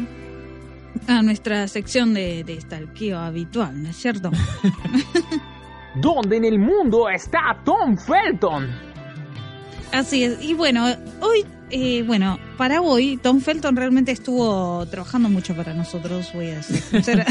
[1.07, 4.31] a nuestra sección de, de stalkeo habitual, ¿no es cierto?
[5.95, 8.69] ¿Dónde en el mundo está Tom Felton?
[9.91, 10.43] Así es.
[10.43, 10.85] Y bueno,
[11.21, 16.61] hoy, eh, bueno, para hoy, Tom Felton realmente estuvo trabajando mucho para nosotros, voy a
[16.61, 17.25] ser sincera.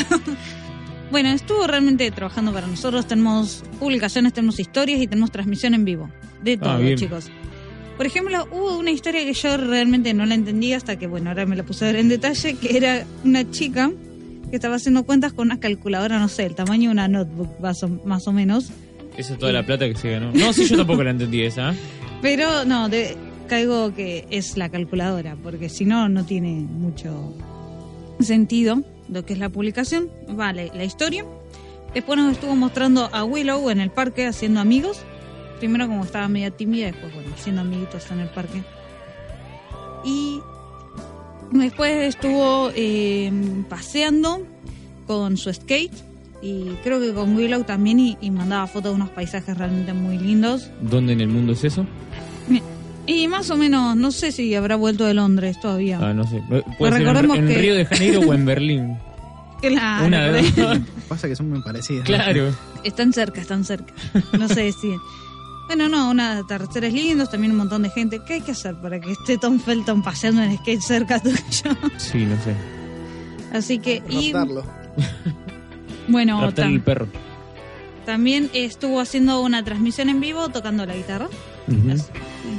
[1.11, 3.07] bueno, estuvo realmente trabajando para nosotros.
[3.07, 6.11] Tenemos publicaciones, tenemos historias y tenemos transmisión en vivo.
[6.43, 6.97] De todo, bien.
[6.97, 7.31] chicos.
[7.97, 11.47] Por ejemplo, hubo una historia que yo realmente no la entendí hasta que, bueno, ahora
[11.47, 13.91] me la puse a ver en detalle, que era una chica
[14.51, 17.59] que estaba haciendo cuentas con una calculadora, no sé, el tamaño de una notebook,
[18.05, 18.71] más o, menos.
[19.17, 20.31] Esa es toda la plata que se ganó.
[20.33, 21.75] No, sí, yo tampoco la entendí esa.
[22.23, 27.35] Pero no, de, caigo que es la calculadora, porque si no, no tiene mucho
[28.21, 30.11] sentido lo que es la publicación.
[30.29, 31.25] Vale, la historia.
[31.95, 35.03] Después nos estuvo mostrando a Willow en el parque haciendo amigos.
[35.59, 38.63] Primero como estaba media tímida, después bueno, haciendo amiguitos en el parque.
[40.05, 40.41] Y
[41.53, 43.33] después estuvo eh,
[43.69, 44.47] paseando
[45.07, 45.93] con su skate.
[46.43, 50.19] Y creo que con Willow también y, y mandaba fotos de unos paisajes realmente muy
[50.19, 50.71] lindos.
[50.83, 51.87] ¿Dónde en el mundo es eso?
[53.09, 55.99] Y más o menos, no sé si habrá vuelto de Londres todavía.
[56.03, 56.43] Ah, no sé.
[56.77, 58.99] Puede ser en, recordemos en que- Río de Janeiro o en Berlín.
[59.63, 60.79] Claro, Una de dos.
[61.09, 62.05] Pasa que son muy parecidas.
[62.05, 62.53] Claro.
[62.83, 63.95] están cerca, están cerca.
[64.39, 64.89] No sé si.
[65.67, 68.21] Bueno, no, unos atardeceres lindos, también un montón de gente.
[68.27, 71.37] ¿Qué hay que hacer para que esté Tom Felton paseando en skate cerca tuyo?
[71.99, 72.55] Sí, no sé.
[73.53, 74.33] Así que, y
[76.09, 77.09] bueno, Raptar el perro.
[78.05, 81.29] también estuvo haciendo una transmisión en vivo tocando la guitarra.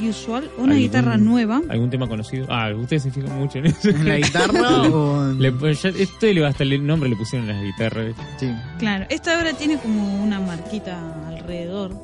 [0.03, 1.61] Usual, una ¿Algún- guitarra nueva.
[1.69, 2.45] ¿Algún tema conocido?
[2.49, 3.89] Ah, ustedes se fijan mucho en eso.
[3.89, 8.13] ¿En la guitarra o Le, ya, esto le, hasta el nombre le pusieron las guitarras.
[8.37, 8.51] Sí.
[8.79, 11.95] Claro, esta ahora tiene como una marquita alrededor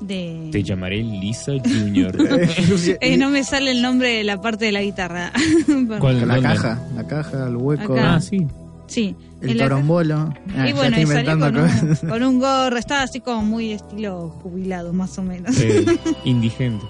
[0.00, 0.48] de...
[0.52, 2.16] Te llamaré Lisa Junior.
[3.00, 5.32] Eh, no me sale el nombre de la parte de la guitarra.
[5.98, 6.26] ¿Cuál?
[6.26, 6.48] la ¿Dónde?
[6.48, 8.14] caja, la caja, el hueco, Acá.
[8.14, 8.46] Ah, sí.
[8.86, 9.14] Sí.
[9.40, 10.34] el torombolo.
[10.56, 13.42] Ah, y ya bueno, y salió inventando con un, con un gorro, estaba así como
[13.42, 15.56] muy estilo jubilado, más o menos.
[15.60, 15.84] Eh,
[16.24, 16.84] indigente.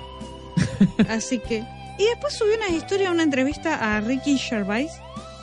[1.09, 1.59] Así que.
[1.99, 4.91] Y después subió una historia, una entrevista a Ricky Gervais.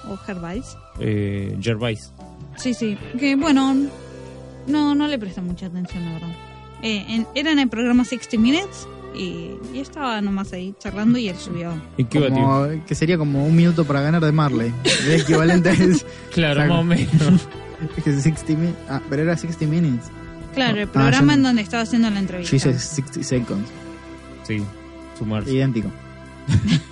[0.09, 0.75] O Gervais.
[0.99, 2.11] Eh, Gervais.
[2.55, 2.97] Sí, sí.
[3.19, 3.75] Que bueno,
[4.65, 6.46] no, no le presté mucha atención, la verdad.
[6.83, 11.27] Eh, en- era en el programa 60 Minutes y, y estaba nomás ahí charlando y
[11.29, 11.71] él subió.
[11.97, 12.19] ¿Y qué?
[12.29, 14.71] Como, que sería como un minuto para ganar de Marley.
[15.05, 16.05] El equivalente a eso.
[16.33, 17.47] Claro, más o menos.
[17.97, 20.05] Es que 60 min- ah, pero era 60 minutes.
[20.53, 22.51] Claro, el Ah, programa yo- en donde estaba haciendo la entrevista.
[22.55, 23.67] She says 60 seconds.
[24.43, 24.63] Sí,
[25.17, 25.51] sumarse.
[25.51, 25.89] Idéntico.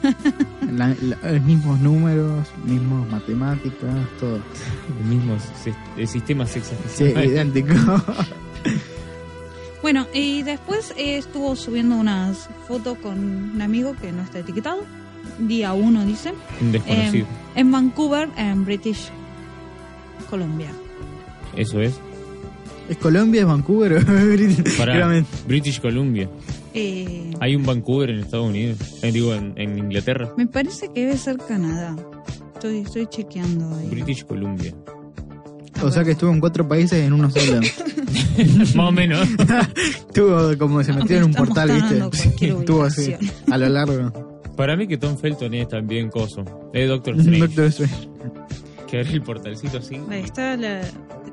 [0.72, 4.40] La- la- los mismos números, mismos matemáticas, todo.
[5.00, 7.26] El mismo si- el sistema Sí, sexagesimal.
[7.26, 7.74] idéntico.
[9.86, 13.20] Bueno, y después eh, estuvo subiendo unas fotos con
[13.54, 14.84] un amigo que no está etiquetado.
[15.38, 16.34] Día 1, dice.
[16.60, 17.28] Un desconocido.
[17.28, 19.12] Eh, en Vancouver, en British
[20.28, 20.72] Columbia.
[21.56, 22.00] Eso es.
[22.90, 23.42] ¿Es Colombia?
[23.42, 24.04] ¿Es Vancouver?
[24.80, 25.30] Para Claramente.
[25.48, 26.32] British Columbia.
[26.74, 28.80] Eh, Hay un Vancouver en Estados Unidos.
[29.04, 30.34] Eh, digo, en, en Inglaterra.
[30.36, 31.96] me parece que debe ser Canadá.
[32.56, 33.88] Estoy, estoy chequeando ahí.
[33.92, 34.74] British Columbia.
[35.82, 37.62] O sea que estuvo en cuatro países en uno solo.
[38.76, 39.28] más o menos.
[40.08, 42.48] Estuvo como se metió en un portal, ¿viste?
[42.48, 43.14] Estuvo así,
[43.52, 44.36] a lo largo.
[44.56, 46.44] Para mí que Tom Felton es también coso.
[46.74, 47.40] Es Doctor Strange.
[47.40, 48.10] Doctor Strange.
[48.88, 50.00] Que abre el portalcito así.
[50.10, 50.82] Ahí está la...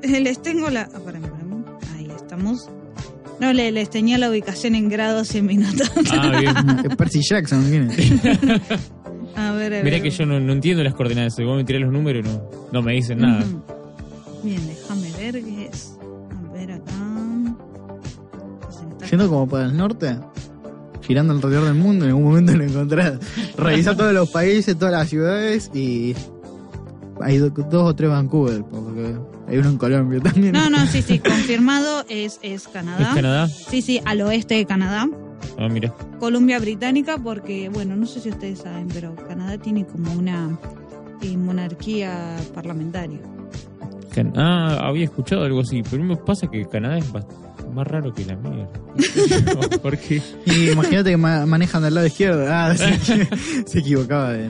[0.01, 0.81] Les tengo la...
[0.93, 1.35] ah, pará, pará.
[1.95, 2.69] Ahí estamos.
[3.39, 5.89] No, le, les tenía la ubicación en grados y en minutos.
[6.11, 6.55] Ah, bien.
[6.89, 8.11] Es Percy Jackson, ¿quién es?
[9.35, 9.83] A ver, a ver.
[9.85, 11.35] Mirá que yo no, no entiendo las coordenadas.
[11.35, 13.45] Si vos me tirás los números, no, no me dicen nada.
[14.43, 15.97] Bien, déjame ver qué es.
[16.49, 16.93] A ver acá.
[19.09, 20.17] Yendo como para el norte,
[21.01, 23.19] girando alrededor del mundo, en algún momento lo encontrás.
[23.57, 26.15] Revisá todos los países, todas las ciudades y
[27.21, 29.15] hay do- dos o tres Vancouver, porque
[29.47, 30.53] hay uno en Colombia también.
[30.53, 33.11] No, no, sí, sí, confirmado es, es ¿Es Canadá.
[33.13, 33.47] Canadá?
[33.47, 35.07] Sí, sí, al oeste de Canadá.
[35.59, 35.93] Ah, mira.
[36.19, 40.57] Columbia Británica, porque, bueno, no sé si ustedes saben, pero Canadá tiene como una
[41.21, 43.19] eh, monarquía parlamentaria.
[44.13, 45.81] Can- ah, había escuchado algo así.
[45.89, 47.05] Pero me pasa que Canadá es
[47.73, 48.69] más raro que la mierda.
[49.81, 50.21] ¿Por qué?
[50.45, 52.45] Y imagínate que ma- manejan del lado izquierdo.
[52.47, 52.73] Ah,
[53.65, 54.49] se equivocaba de.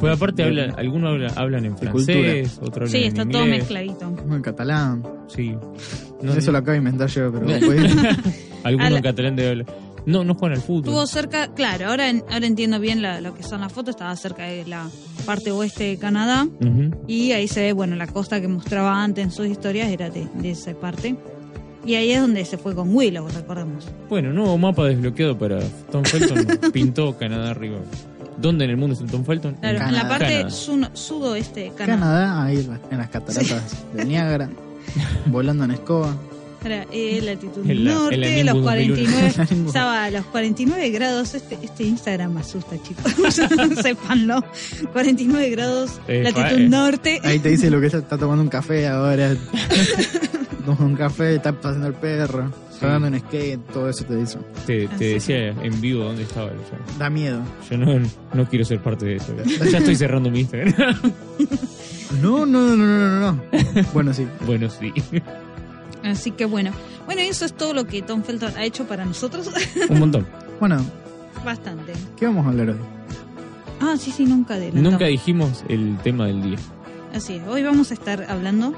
[0.00, 3.36] Pues aparte de- hablan, algunos hablan, hablan en francés, otros hablan Sí, en está inglés.
[3.38, 4.16] todo mezcladito.
[4.34, 5.02] En catalán.
[5.28, 5.54] Sí.
[6.20, 7.66] No, Eso no- lo acabo de inventar yo, pero No.
[7.66, 7.92] pues,
[8.64, 9.66] Algunos A la- en catalán debe hablar.
[10.06, 10.84] No, no juegan al fútbol.
[10.88, 14.44] Estuvo cerca, claro, ahora, ahora entiendo bien la- lo que son las fotos, estaba cerca
[14.44, 14.88] de la
[15.24, 16.46] parte oeste de Canadá
[17.08, 20.28] y ahí se ve, bueno, la costa que mostraba antes en sus historias era de,
[20.34, 21.16] de esa parte.
[21.86, 23.86] Y ahí es donde se fue con Willow, recordemos.
[24.08, 25.60] Bueno, nuevo mapa desbloqueado para
[25.92, 26.46] Tom Felton.
[26.72, 27.78] pintó Canadá arriba.
[28.38, 29.54] ¿Dónde en el mundo es el Tom Felton?
[29.54, 30.08] Claro, en la Canadá.
[30.08, 31.98] parte su- sudoeste de Canadá.
[32.00, 34.50] Canadá, ahí en las- en las cataratas de Niágara,
[35.26, 36.16] volando en escoba.
[36.64, 39.66] Era eh, latitud en norte, la los Nimbus 49, 2001.
[39.68, 43.12] estaba a los 49 grados, este, este Instagram me asusta chicos,
[43.82, 44.42] sépanlo,
[44.92, 46.68] 49 grados, Eh, latitud eh.
[46.68, 49.36] norte, Ahí te dice lo que es, está tomando un café ahora.
[50.64, 54.38] Toma un café, está pasando el perro, está dando un skate, todo eso te dice.
[54.66, 56.48] Te, te decía en vivo dónde estaba.
[56.50, 57.42] Yo, Da miedo.
[57.70, 58.00] yo no,
[58.32, 59.34] no quiero ser parte de eso.
[59.70, 60.72] Ya estoy cerrando mi Instagram.
[62.22, 63.42] No, no, no, no, no, no.
[63.92, 64.24] Bueno, sí.
[64.46, 64.92] bueno, sí.
[66.04, 66.70] Así que bueno,
[67.06, 69.50] bueno eso es todo lo que Tom Felton ha hecho para nosotros,
[69.90, 70.26] Un montón.
[70.60, 70.84] Bueno,
[71.44, 71.92] bastante.
[72.16, 72.76] ¿qué vamos a hablar hoy?
[73.80, 74.56] Ah, sí, sí, nunca.
[74.72, 76.58] Nunca dijimos el tema del día.
[77.14, 78.74] Así es, hoy vamos a estar hablando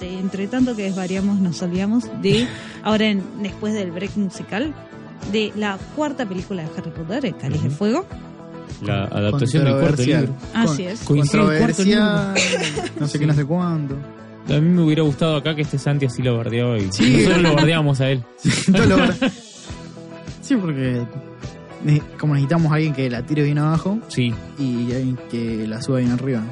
[0.00, 2.46] de, entre tanto que desvariamos, nos olvidamos, de,
[2.82, 4.74] ahora en- después del break musical,
[5.32, 7.76] de la cuarta película de Harry Potter, El Cáliz de Ujú.
[7.76, 8.06] Fuego.
[8.82, 10.34] La adaptación del cuarto libro.
[10.54, 11.00] Así es.
[11.00, 12.34] Coincide el cuarto Controversial,
[13.00, 13.96] no sé qué, no sé cuánto.
[14.48, 17.10] A mí me hubiera gustado acá que este Santi así lo bardeaba y Sí.
[17.18, 18.22] nosotros lo bardeábamos a él.
[18.68, 19.14] Ver-
[20.42, 21.02] Sí, porque
[22.18, 25.98] como necesitamos a alguien que la tire bien abajo Sí, y alguien que la suba
[25.98, 26.42] bien arriba.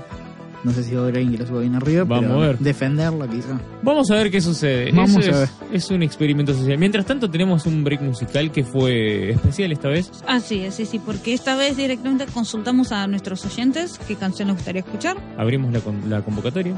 [0.64, 2.46] No sé si va a haber alguien que la suba bien arriba, Vamos pero a
[2.48, 2.58] ver.
[2.58, 3.58] defenderla quizá.
[3.82, 4.90] Vamos a ver qué sucede.
[4.92, 6.76] Vamos Eso a es, es un experimento social.
[6.76, 10.10] Mientras tanto tenemos un break musical que fue especial esta vez.
[10.26, 14.56] Así es, sí, sí, porque esta vez directamente consultamos a nuestros oyentes qué canción les
[14.56, 15.16] gustaría escuchar.
[15.38, 16.74] Abrimos la, con- la convocatoria.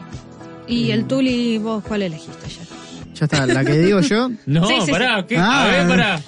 [0.69, 2.67] Y el Tuli, vos, ¿cuál elegiste ayer?
[3.15, 5.37] Ya está, la que digo yo, No, Sí, sí, pará, ¿qué?
[5.39, 5.65] Ah.
[5.65, 6.21] a ver, pará.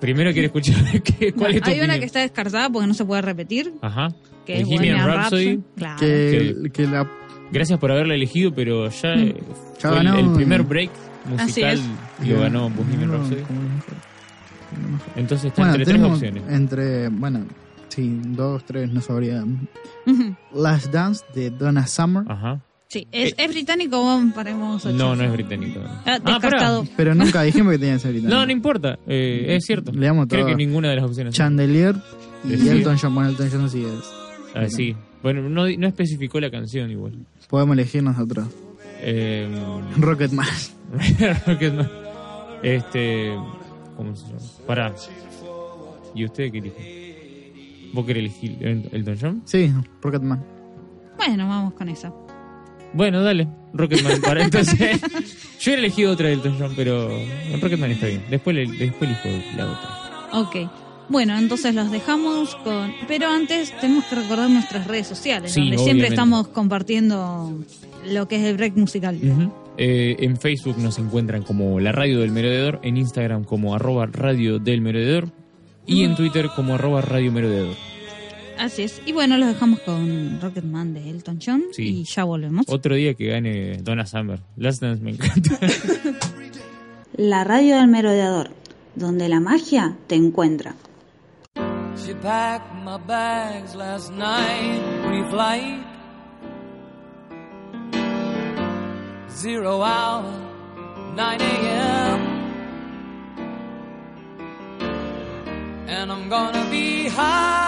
[0.00, 2.00] Primero quiero escuchar qué- cuál es tu Hay una opinión.
[2.00, 4.08] que está descartada porque no se puede repetir, Ajá.
[4.46, 5.56] que es Bohemian Rhapsody.
[5.56, 5.62] Rhapsody.
[5.76, 5.98] Claro.
[6.00, 7.10] Que, que la
[7.50, 9.20] Gracias por haberla elegido, pero ya, Mm.
[9.20, 9.34] eh,
[9.82, 10.18] Ya fue el- ganó.
[10.18, 10.90] el, primer break
[11.38, 11.80] Así musical
[12.20, 12.28] es.
[12.28, 13.40] lo ganó Bohemian No, Rhapsody.
[13.42, 13.94] como lo mejor.
[14.82, 15.08] Lo mejor.
[15.16, 16.42] Entonces está Bueno, entre tres opciones.
[16.50, 17.46] entre, bueno,
[17.88, 19.42] sí, dos, tres, no sabría.
[20.06, 20.36] Ujú.
[20.54, 22.60] Last Dance de Donna Summer, Ajá.
[22.88, 24.84] Sí, ¿es, Eh, es británico o paremos?
[24.86, 25.80] No, no es británico.
[26.06, 26.86] Ah, descartado.
[26.96, 28.38] pero nunca dijimos que tenía que ser británico.
[28.38, 28.98] No, no importa.
[29.06, 29.92] Eh, es cierto.
[29.92, 30.56] Leamos Creo todo.
[30.56, 31.34] que ninguna de las opciones.
[31.34, 31.94] Chandelier
[32.44, 32.68] y Sí.
[32.68, 33.14] Elton John.
[33.14, 34.10] Bueno, Elton John sí es.
[34.54, 34.96] Ah, sí.
[35.22, 37.12] Bueno, no, no especificó la canción igual.
[37.48, 38.46] Podemos elegir nosotros.
[39.00, 39.48] Eh,
[39.96, 40.44] Rocketman.
[41.46, 41.88] Rocketman.
[42.64, 43.32] Este.
[43.96, 44.40] ¿Cómo se llama?
[44.66, 44.94] Pará.
[46.16, 47.90] ¿Y usted qué elige?
[47.92, 49.42] ¿Vos querés elegir El- Elton John?
[49.44, 49.72] Sí,
[50.02, 50.44] Rocketman.
[51.16, 52.12] Bueno, vamos con esa.
[52.94, 53.48] Bueno, dale.
[53.74, 54.20] Rocketman.
[54.22, 55.00] Para entonces.
[55.60, 57.10] Yo he elegido otra de Elton John, pero.
[57.60, 58.24] Rocketman está bien.
[58.30, 60.30] Después, le- después elijo la otra.
[60.40, 60.56] Ok.
[61.10, 62.92] Bueno, entonces los dejamos con...
[63.06, 67.58] Pero antes tenemos que recordar nuestras redes sociales, Sí, donde siempre estamos compartiendo
[68.06, 69.18] lo que es el break musical.
[69.78, 74.58] Eh, en Facebook nos encuentran como la radio del merodeador, en Instagram como arroba radio
[74.58, 75.30] del merodeador
[75.86, 77.74] y en Twitter como arroba radio merodeador.
[78.58, 79.00] Así es.
[79.06, 82.00] Y bueno, los dejamos con Rocketman de Elton John Sí.
[82.00, 82.66] y ya volvemos.
[82.68, 84.40] Otro día que gane Donna Summer.
[84.56, 85.58] Last Dance me encanta.
[87.16, 88.50] La radio del merodeador,
[88.94, 90.74] donde la magia te encuentra.
[91.96, 95.84] She packed my bags last night, pre-flight.
[99.30, 100.24] Zero hour,
[101.16, 102.20] 9 a.m.
[105.88, 107.67] And I'm gonna be high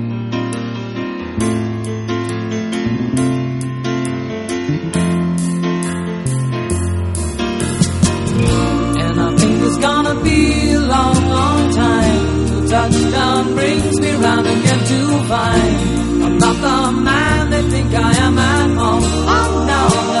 [10.23, 14.99] Be a long, long time till touchdown brings me round again to
[15.31, 19.03] find I'm not the man they think I am at home.
[19.03, 20.20] Oh no, no.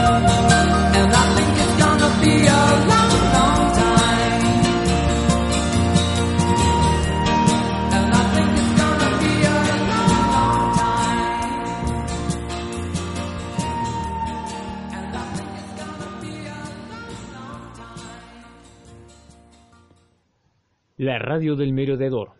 [21.01, 22.33] La radio del merodeador,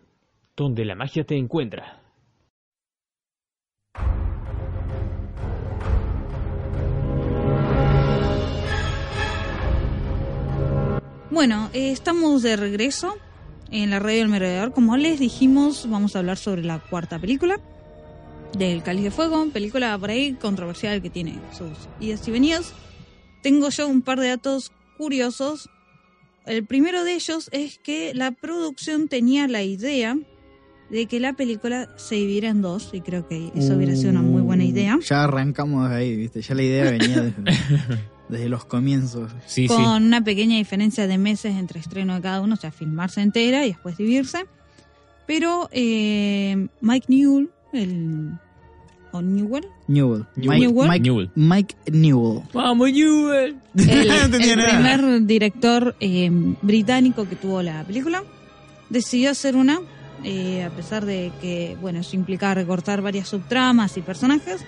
[0.55, 1.99] donde la magia te encuentra.
[11.31, 13.17] Bueno, eh, estamos de regreso
[13.71, 14.73] en la radio del merodeador.
[14.73, 17.59] Como les dijimos, vamos a hablar sobre la cuarta película
[18.55, 22.75] del Cáliz de Fuego, película por ahí controversial que tiene sus idas y venidas.
[23.41, 25.67] Tengo yo un par de datos curiosos.
[26.45, 30.17] El primero de ellos es que la producción tenía la idea
[30.89, 34.21] de que la película se dividiera en dos, y creo que eso hubiera sido una
[34.21, 34.99] muy buena idea.
[35.07, 36.41] Ya arrancamos de ahí, ¿viste?
[36.41, 37.43] Ya la idea venía desde,
[38.29, 39.31] desde los comienzos.
[39.45, 39.83] Sí, con sí.
[39.83, 43.69] una pequeña diferencia de meses entre estreno de cada uno, o sea, filmarse entera y
[43.69, 44.45] después dividirse.
[45.27, 48.31] Pero eh, Mike Newell, el.
[49.13, 50.25] o Newell, Newell.
[50.35, 50.59] Newell.
[50.59, 51.29] Mike, Mike, Newell.
[51.35, 52.43] Mike Newell.
[52.53, 53.57] Vamos, Newell.
[53.75, 56.29] el, No el primer director eh,
[56.61, 58.23] británico que tuvo la película,
[58.89, 59.81] decidió hacer una,
[60.23, 64.65] eh, a pesar de que, bueno, eso implicaba recortar varias subtramas y personajes.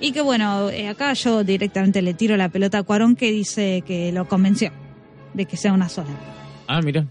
[0.00, 3.84] Y que, bueno, eh, acá yo directamente le tiro la pelota a Cuarón que dice
[3.86, 4.72] que lo convenció
[5.34, 6.10] de que sea una sola.
[6.66, 7.06] Ah, mira.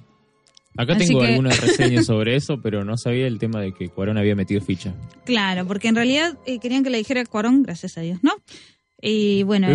[0.77, 3.89] Acá Así tengo que- algunas reseñas sobre eso, pero no sabía el tema de que
[3.89, 4.93] Cuarón había metido ficha.
[5.25, 8.31] Claro, porque en realidad eh, querían que le dijera Cuarón, gracias a Dios, ¿no?
[9.01, 9.73] Y bueno, eh,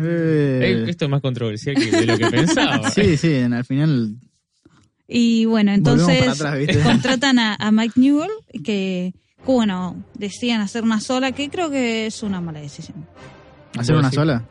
[0.00, 2.90] Eh, Eh, esto es más controversial que de lo que pensaba.
[2.90, 4.16] sí, sí, en- al final
[5.08, 6.42] y bueno, entonces
[6.82, 9.14] contratan a, a Mike Newell, que, que,
[9.44, 13.06] bueno, decían hacer una sola, que creo que es una mala decisión.
[13.78, 14.16] ¿Hacer una Sí.
[14.16, 14.44] sola?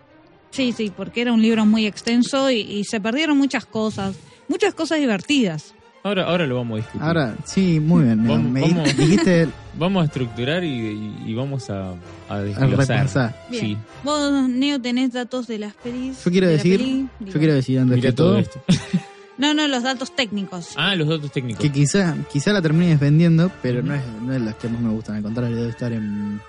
[0.51, 4.15] Sí, sí, porque era un libro muy extenso y, y se perdieron muchas cosas,
[4.47, 5.73] muchas cosas divertidas.
[6.03, 7.01] Ahora, ahora lo vamos a discutir.
[7.01, 8.27] Ahora, sí, muy bien.
[8.27, 8.95] Vamos- me vamos.
[8.97, 11.95] dijiste Vamos a estructurar y, y- y vamos a, a
[12.29, 12.77] a desglosar.
[12.97, 13.45] repensar.
[13.49, 13.61] Bien.
[13.65, 13.77] Sí.
[14.03, 16.23] Vos, Neo, tenés datos de las pelis.
[16.23, 17.01] Yo quiero de decir, peli?
[17.19, 17.39] yo Digo.
[17.39, 18.61] quiero decir antes que todo todo esto.
[19.37, 20.69] No, no, los datos técnicos.
[20.77, 21.61] Ah, los datos técnicos.
[21.61, 24.91] que quizá, quizá la termine defendiendo, pero no es, no es las que más me
[24.91, 25.17] gustan.
[25.17, 26.39] Al contrario, debe estar en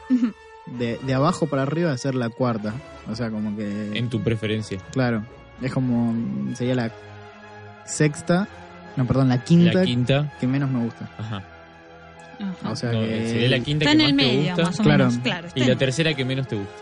[0.78, 2.74] de abajo para arriba de ser la cuarta.
[3.10, 4.78] O sea, como que En tu preferencia.
[4.92, 5.24] claro,
[5.62, 6.14] es como
[6.54, 6.92] sería la
[7.86, 8.46] sexta,
[8.96, 10.32] no, perdón, la quinta, La quinta.
[10.40, 11.08] que menos me gusta.
[11.18, 11.42] Ajá.
[12.38, 12.70] Ajá.
[12.70, 14.62] O sea, No, que sería la quinta Está que en más el te medio, gusta.
[14.64, 15.06] más o Claro.
[15.06, 15.22] menos.
[15.22, 16.72] Claro, Y en- la tercera que menos te gusta.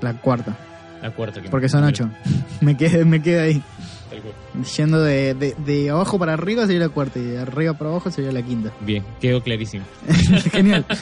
[0.00, 0.56] la cuarta,
[1.02, 2.04] La cuarta que porque son te ocho.
[2.24, 2.46] gusta.
[2.64, 3.62] me quedé me quedé ahí.
[4.10, 4.64] Tal cual.
[4.76, 8.10] Yendo de, de, de abajo para arriba sería la cuarta y de arriba para abajo
[8.10, 8.70] sería la quinta.
[8.80, 9.84] Bien, quedó clarísimo.
[10.52, 10.84] Genial.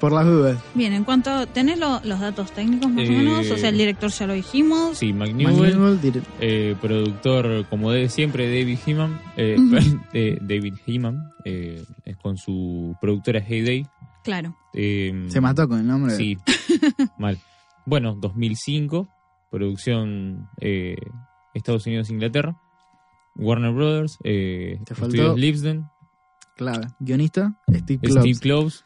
[0.00, 0.62] Por las dudas.
[0.74, 3.50] Bien, en cuanto a, ¿tenés lo- los datos técnicos más Eh, o menos?
[3.50, 4.96] O sea, el director ya lo dijimos.
[4.98, 9.56] Sí, Mike Mike Newell, Newell, dire- eh, productor como de siempre David Heeman, eh,
[10.12, 13.86] eh, David Heeman, eh, es con su productora Heyday.
[14.24, 14.54] Claro.
[14.74, 16.14] eh, se mató con el nombre.
[16.14, 16.36] Sí,
[17.18, 17.38] mal.
[17.86, 19.08] Bueno, 2005,
[19.50, 20.96] producción eh,
[21.54, 22.56] Estados Unidos-Inglaterra.
[23.34, 25.86] Warner Brothers, eh, Te faltó- Studios Libsden,
[26.56, 26.88] Clave.
[26.98, 28.22] Guionista, Steve Kloves.
[28.22, 28.84] Steve Kloves.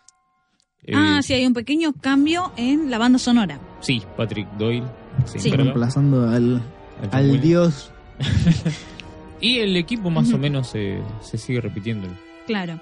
[0.86, 3.58] Eh, ah, sí, hay un pequeño cambio en la banda sonora.
[3.80, 4.84] sí, Patrick Doyle.
[5.26, 5.50] se Sí.
[5.50, 6.62] Reemplazando al,
[7.10, 7.90] Al dios.
[9.40, 12.06] Y el equipo más o menos se, se sigue repitiendo.
[12.46, 12.78] Claro.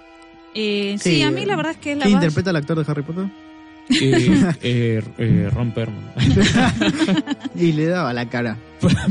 [0.54, 2.56] Eh, sí, Sí, a mí eh, la verdad es que la ¿Quién base- interpreta al
[2.56, 3.24] actor de Harry Potter?
[3.98, 6.12] Eh, eh, eh, Ron Perlman.
[7.56, 8.58] Y le daba la cara.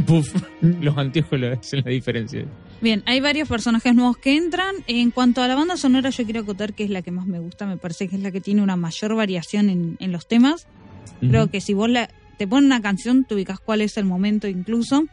[0.05, 0.31] Puf,
[0.61, 2.45] los anteojos le hacen la diferencia.
[2.81, 4.75] Bien, hay varios personajes nuevos que entran.
[4.87, 7.39] En cuanto a la banda sonora, yo quiero acotar que es la que más me
[7.39, 7.65] gusta.
[7.65, 10.67] Me parece que es la que tiene una mayor variación en, en los temas.
[11.19, 14.47] Creo que si vos la- te pones una canción, te ubicas cuál es el momento
[14.47, 15.03] incluso.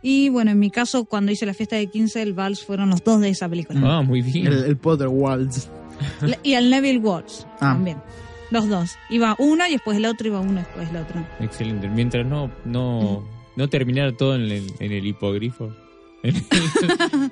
[0.00, 3.04] Y bueno, en mi caso, cuando hice la fiesta de 15, el Vals fueron los
[3.04, 3.80] dos de esa película.
[3.84, 4.46] Ah, muy bien.
[4.46, 5.68] El, el Potter Waltz.
[6.22, 7.74] La- Y el Neville Waltz Ah.
[7.74, 7.98] también.
[8.50, 8.96] Los dos.
[9.10, 11.24] Iba uno y después el otro, iba uno y después el otro.
[11.40, 11.88] Excelente.
[11.88, 13.22] Mientras no, no,
[13.56, 15.72] no terminar todo en el, en el hipogrifo.
[16.22, 16.42] En el,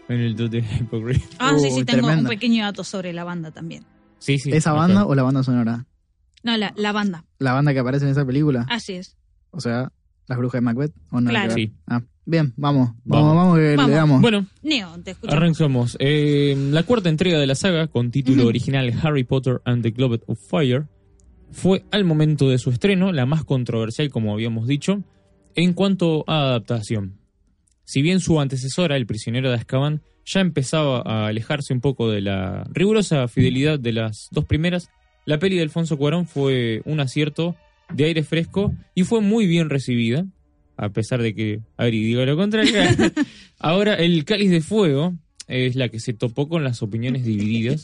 [0.08, 0.20] en
[0.54, 1.28] el hipogrifo.
[1.38, 2.22] Ah, sí, sí, tengo tremenda.
[2.22, 3.84] un pequeño dato sobre la banda también.
[4.18, 4.50] Sí, sí.
[4.52, 5.86] ¿Esa banda o la banda sonora?
[6.42, 7.24] No, la, la banda.
[7.38, 8.66] La banda que aparece en esa película.
[8.68, 9.16] Así es.
[9.50, 9.92] O sea,
[10.26, 10.92] las brujas de Macbeth.
[11.10, 11.30] ¿o no?
[11.30, 11.52] Claro.
[11.54, 11.72] Sí.
[11.86, 12.90] Ah, Bien, vamos.
[13.04, 13.36] Vamos, Vamos.
[13.36, 13.90] vamos, que Vamos.
[13.90, 14.20] le damos.
[14.20, 15.36] Bueno, Neo, te escuchamos.
[15.42, 15.96] arrancamos.
[16.00, 20.22] Eh, la cuarta entrega de la saga, con título original Harry Potter and the Goblet
[20.26, 20.86] of Fire,
[21.50, 25.02] fue al momento de su estreno la más controversial, como habíamos dicho,
[25.56, 27.18] en cuanto a adaptación.
[27.90, 32.20] Si bien su antecesora, El prisionero de Azkaban, ya empezaba a alejarse un poco de
[32.20, 34.90] la rigurosa fidelidad de las dos primeras,
[35.26, 37.56] la peli de Alfonso Cuarón fue un acierto
[37.92, 40.24] de aire fresco y fue muy bien recibida,
[40.76, 42.72] a pesar de que Ari diga lo contrario.
[43.58, 45.14] Ahora, El Cáliz de Fuego
[45.48, 47.82] es la que se topó con las opiniones divididas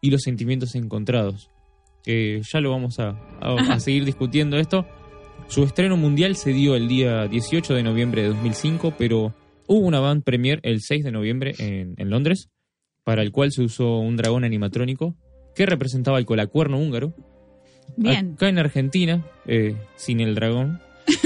[0.00, 1.50] y los sentimientos encontrados.
[2.04, 4.86] Que ya lo vamos a, a- a seguir discutiendo esto.
[5.48, 9.34] Su estreno mundial se dio el día 18 de noviembre de 2005, pero
[9.68, 12.50] hubo una band premiere el 6 de noviembre en, en Londres,
[13.04, 15.14] para el cual se usó un dragón animatrónico
[15.54, 17.14] que representaba el colacuerno húngaro.
[17.96, 18.32] Bien.
[18.34, 20.80] Acá en Argentina, eh, sin el dragón,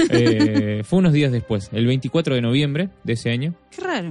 [0.09, 3.53] eh, fue unos días después, el 24 de noviembre de ese año.
[3.69, 4.09] Qué raro.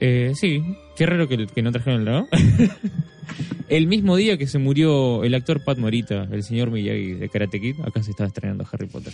[0.00, 0.62] Eh, sí,
[0.96, 2.28] qué raro que, que no trajeron el dragón.
[3.68, 7.60] el mismo día que se murió el actor Pat Morita, el señor Miyagi de Karate
[7.60, 9.12] Kid, acá se estaba estrenando Harry Potter.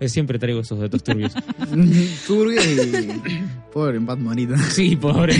[0.00, 1.32] Eh, siempre traigo esos datos turbios.
[2.26, 3.20] Turbio y.
[3.72, 4.56] Pobre Pat Morita.
[4.70, 5.34] Sí, pobre.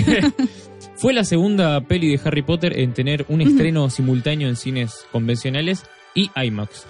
[0.95, 5.83] Fue la segunda peli de Harry Potter en tener un estreno simultáneo en cines convencionales
[6.13, 6.87] y IMAX.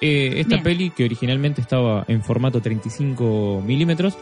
[0.00, 0.62] Eh, esta Bien.
[0.64, 4.18] peli, que originalmente estaba en formato 35 milímetros,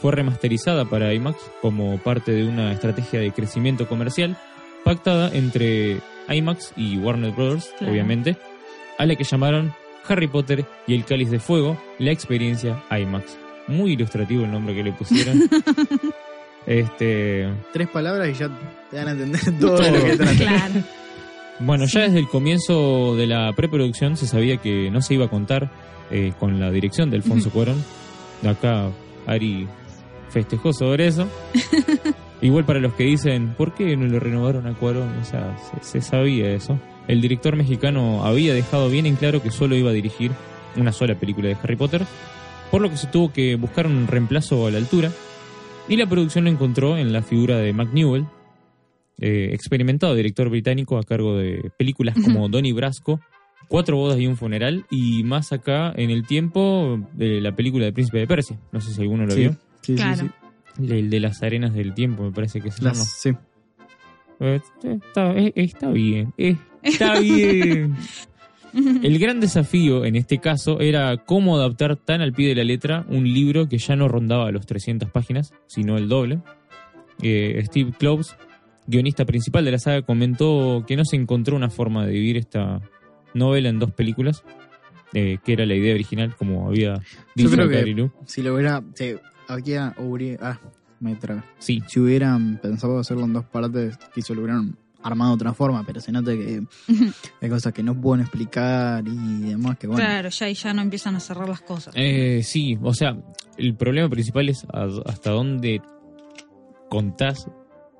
[0.00, 4.36] fue remasterizada para IMAX como parte de una estrategia de crecimiento comercial
[4.84, 7.92] pactada entre IMAX y Warner Bros., Claro.
[7.92, 8.36] obviamente,
[8.98, 9.72] a la que llamaron
[10.08, 13.36] Harry Potter y el Cáliz de Fuego, la experiencia IMAX.
[13.68, 15.42] Muy ilustrativo el nombre que le pusieron.
[16.66, 18.48] este, Tres palabras y ya
[18.90, 19.90] te dan a entender todo, Todo.
[19.90, 20.34] lo que trata.
[20.36, 20.74] Claro.
[21.58, 25.28] Bueno, ya desde el comienzo de la preproducción se sabía que no se iba a
[25.30, 25.70] contar
[26.10, 27.82] eh, con la dirección de Alfonso Cuarón.
[28.42, 28.90] De acá
[29.26, 29.66] Ari
[30.36, 31.26] festejó sobre eso.
[32.42, 35.08] Igual para los que dicen, ¿por qué no le renovaron a Cuarón?
[35.18, 36.78] O sea, se, se sabía eso.
[37.08, 40.32] El director mexicano había dejado bien en claro que solo iba a dirigir
[40.76, 42.02] una sola película de Harry Potter,
[42.70, 45.10] por lo que se tuvo que buscar un reemplazo a la altura.
[45.88, 48.26] Y la producción lo encontró en la figura de Mac Newell,
[49.18, 53.20] eh, experimentado director británico a cargo de películas como Donnie Brasco,
[53.68, 57.92] Cuatro bodas y un funeral, y más acá en el tiempo de la película de
[57.92, 58.60] Príncipe de Persia.
[58.70, 59.56] No sé si alguno lo Sí, vio.
[59.86, 60.28] Sí, sí, Claro.
[60.78, 60.86] sí.
[60.94, 62.98] El de las arenas del tiempo, me parece que se llama.
[62.98, 63.30] Las- sí.
[64.40, 67.94] Eh, Está, eh, está bien, eh, está bien.
[68.74, 73.06] El gran desafío en este caso era cómo adaptar tan al pie de la letra
[73.08, 76.40] un libro que ya no rondaba los 300 páginas, sino el doble.
[77.22, 78.36] Eh, Steve Kloves,
[78.86, 82.82] guionista principal de la saga, comentó que no se encontró una forma de dividir esta
[83.32, 84.42] novela en dos películas,
[85.14, 87.00] eh, que era la idea original, como había
[87.34, 88.10] dicho creo que-.
[88.26, 88.82] Si lo hubiera.
[89.48, 90.50] Aquí hubiera.
[90.50, 90.60] Ah,
[91.00, 91.44] me traga.
[91.58, 95.84] Sí, Si hubieran pensado hacerlo en dos partes, quizá lo hubieran armado de otra forma,
[95.86, 96.62] pero se nota que
[97.40, 100.02] hay cosas que no pueden explicar y demás que bueno.
[100.02, 101.94] Claro, ya y ya no empiezan a cerrar las cosas.
[101.96, 103.16] Eh, sí, o sea,
[103.56, 104.66] el problema principal es
[105.04, 105.80] hasta dónde
[106.88, 107.46] contás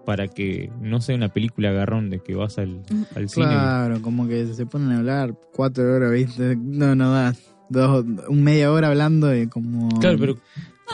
[0.05, 2.83] para que no sea una película agarrón de que vas al,
[3.15, 3.47] al cine.
[3.47, 6.57] Claro, como que se ponen a hablar cuatro horas, ¿viste?
[6.57, 7.35] No, no da.
[7.69, 9.89] Dos, un media hora hablando y como.
[9.99, 10.37] Claro, pero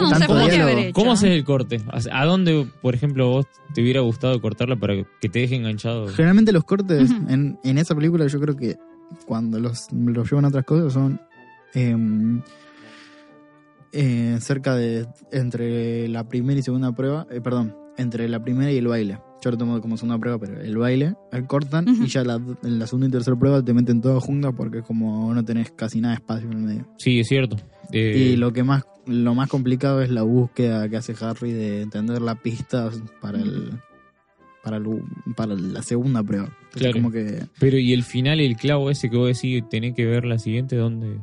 [0.03, 0.93] No, tanto diálogo.
[0.93, 1.81] ¿cómo haces el corte?
[2.11, 6.09] ¿A dónde, por ejemplo, vos te hubiera gustado cortarla para que te deje enganchado?
[6.09, 8.77] Generalmente los cortes en, en esa película, yo creo que
[9.27, 11.21] cuando los, los llevan a otras cosas son.
[11.75, 12.43] em,
[13.93, 15.07] eh, cerca de.
[15.31, 17.27] Entre la primera y segunda prueba.
[17.31, 19.19] eh, perdón, entre la primera y el baile.
[19.45, 22.79] Yo lo tomo como segunda prueba, pero el baile, el cortan y ya la, en
[22.79, 26.01] la segunda y tercera prueba te meten todas juntas porque es como no tenés casi
[26.01, 26.87] nada de espacio en el medio.
[26.97, 27.57] Sí, es cierto.
[27.93, 31.82] Eh, Y lo que más lo más complicado es la búsqueda que hace Harry de
[31.82, 32.90] entender la pista
[33.20, 33.72] para el
[34.62, 35.03] para el-
[35.36, 36.57] para la segunda prueba.
[36.72, 36.93] Claro.
[36.95, 40.24] como que Pero y el final, el clavo ese que vos decís, tenés que ver
[40.24, 41.18] la siguiente, ¿dónde?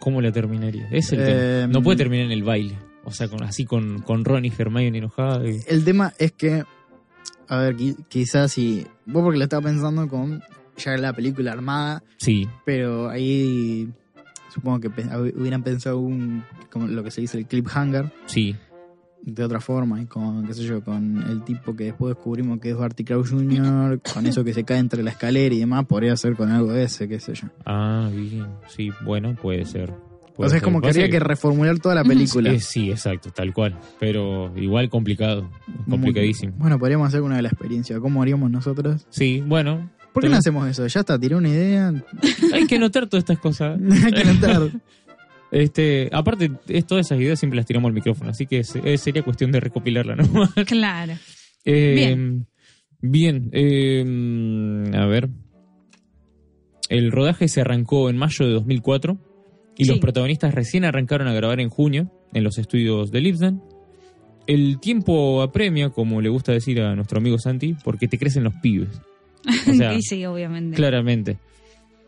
[0.00, 0.88] ¿Cómo la terminaría?
[0.90, 1.24] Es el Eh,
[1.62, 1.72] tema.
[1.72, 2.76] No puede terminar en el baile.
[3.04, 5.48] O sea, con, así con, con Ron y Hermione enojada.
[5.48, 6.64] y- el tema es que
[7.48, 10.42] a ver, qui- quizás si vos porque lo estaba pensando con
[10.76, 13.88] ya la película armada, Sí, pero ahí
[14.48, 14.88] supongo que
[15.36, 18.54] hubieran pensado un como lo que se dice el cliffhanger sí.
[19.22, 22.70] de otra forma y con qué sé yo con el tipo que después descubrimos que
[22.70, 24.00] es Barty Crouch Jr.
[24.14, 26.84] con eso que se cae entre la escalera y demás podría ser con algo de
[26.84, 28.46] ese qué sé yo Ah, bien.
[28.68, 29.90] Sí, bueno, puede ser.
[29.90, 30.62] o Puede sea es ser.
[30.62, 33.78] como que habría que reformular toda la película Eh, sí, exacto, tal cual.
[33.98, 35.50] Pero igual complicado.
[35.88, 36.52] Complicadísimo.
[36.58, 39.90] bueno podríamos hacer una de la experiencia cómo haríamos nosotros Sí, bueno.
[40.16, 40.86] ¿Por qué no hacemos eso?
[40.86, 41.92] ya está tiré una idea
[42.54, 43.78] Hay que notar todas estas cosas.
[44.04, 44.70] hay que anotar
[45.52, 48.98] Este, aparte, es, todas esas ideas siempre las tiramos al micrófono, así que se- eh,
[48.98, 50.24] sería cuestión de recopilarla, ¿no?
[50.66, 51.12] Claro.
[51.64, 52.46] Eh, Bien.
[53.00, 55.28] Bien, eh, a ver.
[56.88, 59.18] El rodaje se arrancó en mayo de 2004
[59.76, 59.90] y Sí.
[59.90, 63.62] los protagonistas recién arrancaron a grabar en junio en los estudios de Libsden.
[64.46, 68.54] El tiempo apremia, como le gusta decir a nuestro amigo Santi, porque te crecen los
[68.62, 68.88] pibes.
[69.46, 70.76] O sea, Y sí, obviamente.
[70.76, 71.38] Claramente.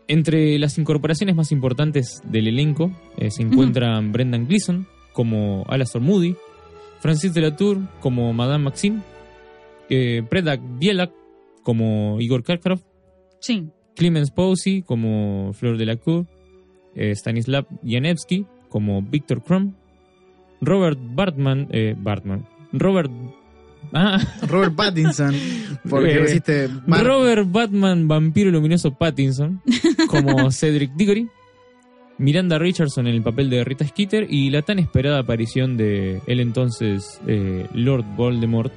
[0.07, 6.35] Entre las incorporaciones más importantes del elenco eh, se encuentran Brendan Gleeson como Alastor Moody,
[6.99, 9.01] Francis de la Tour como Madame Maxime,
[9.89, 11.11] eh, Predak Bielak
[11.63, 12.81] como Igor Karkaroff,
[13.39, 13.67] Sí.
[13.95, 16.25] Clemens Posey como Flor de la Cour,
[16.95, 19.73] eh, Stanislav Janevsky como Victor Crumb,
[20.61, 23.11] Robert Bartman, eh, Bartman, Robert,
[23.93, 25.33] ah, Robert Pattinson,
[25.89, 29.61] porque Eh, pusiste Robert Batman Vampiro Luminoso Pattinson
[30.07, 31.27] como Cedric Diggory,
[32.17, 36.39] Miranda Richardson en el papel de Rita Skeeter y la tan esperada aparición de el
[36.39, 38.73] entonces eh, Lord Voldemort,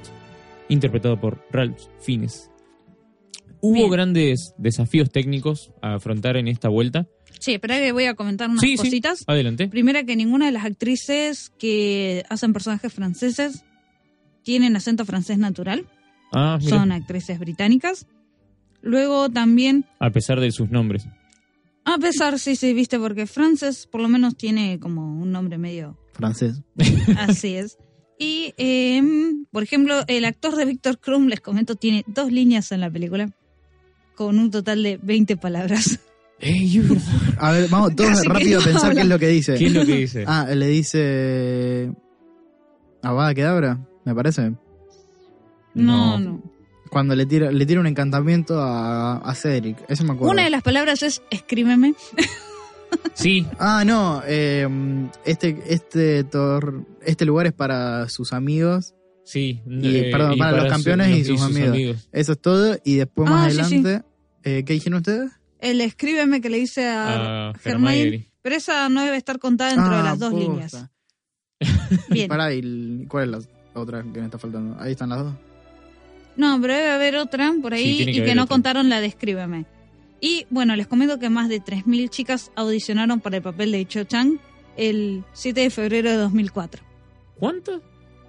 [0.69, 2.49] interpretado por Ralph Fiennes.
[3.59, 3.91] Hubo Bien.
[3.91, 7.07] grandes desafíos técnicos a afrontar en esta vuelta.
[7.39, 8.77] Sí, espera que voy a comentar unas Sí, sí.
[8.77, 9.23] cositas.
[9.27, 9.67] Adelante.
[9.69, 13.63] Primera, que ninguna de las actrices que hacen personajes franceses
[14.43, 15.85] tienen acento francés natural.
[16.31, 18.05] Ah, Son actrices británicas.
[18.81, 21.05] Luego también, a pesar de sus nombres.
[21.85, 25.97] a pesar, sí, sí, viste, porque Frances por lo menos tiene como un nombre medio
[26.13, 26.61] francés.
[27.17, 27.77] Así es.
[28.19, 29.01] Y, eh,
[29.51, 33.29] por ejemplo, el actor de Víctor Krum, les comento, tiene dos líneas en la película,
[34.15, 35.99] con un total de 20 palabras.
[37.37, 38.95] A ver, vamos todos Casi rápido a no pensar habla.
[38.95, 39.53] qué es lo que dice.
[39.55, 40.25] ¿Qué es lo que dice?
[40.27, 41.91] Ah, le dice.
[43.01, 44.53] Avada Kedabra, me parece.
[45.73, 46.41] No, no.
[46.89, 49.77] Cuando le tira, le tira un encantamiento a, a Cedric.
[49.87, 50.31] Eso me acuerdo.
[50.31, 51.95] Una de las palabras es escríbeme.
[53.15, 54.21] Sí, Ah, no.
[54.27, 54.67] eh,
[55.25, 58.93] este, este, tor- este lugar es para sus amigos.
[59.23, 59.61] sí.
[59.67, 62.07] Y, eh, perdón, para, los su- campeones y sus, amigos.
[62.11, 62.77] Eso es todo.
[62.85, 63.75] Y después Ah, más sí, sí.
[63.79, 64.05] adelante.
[64.43, 65.31] eh, ¿Qué dijeron ustedes?
[65.59, 68.31] El escríbeme que le dice a Ah, Hermione, Hermione.
[68.43, 70.45] pero esa no debe estar contada dentro de Ah, las dos posta.
[70.47, 70.89] líneas.
[72.09, 72.27] Bien.
[72.27, 73.37] Pará, ¿y el- cuál es la
[73.73, 74.75] otra que me está faltando?
[74.79, 75.33] Ahí están las dos.
[76.35, 78.53] No, pero debe haber otra por ahí Sí, tiene que y que no otra.
[78.55, 79.65] contaron la de escríbeme.
[80.19, 84.03] Y bueno, les comento que más de 3.000 chicas audicionaron para el papel de Cho
[84.05, 84.39] Chang
[84.77, 86.81] el 7 de febrero de 2004.
[87.37, 87.81] ¿Cuánto?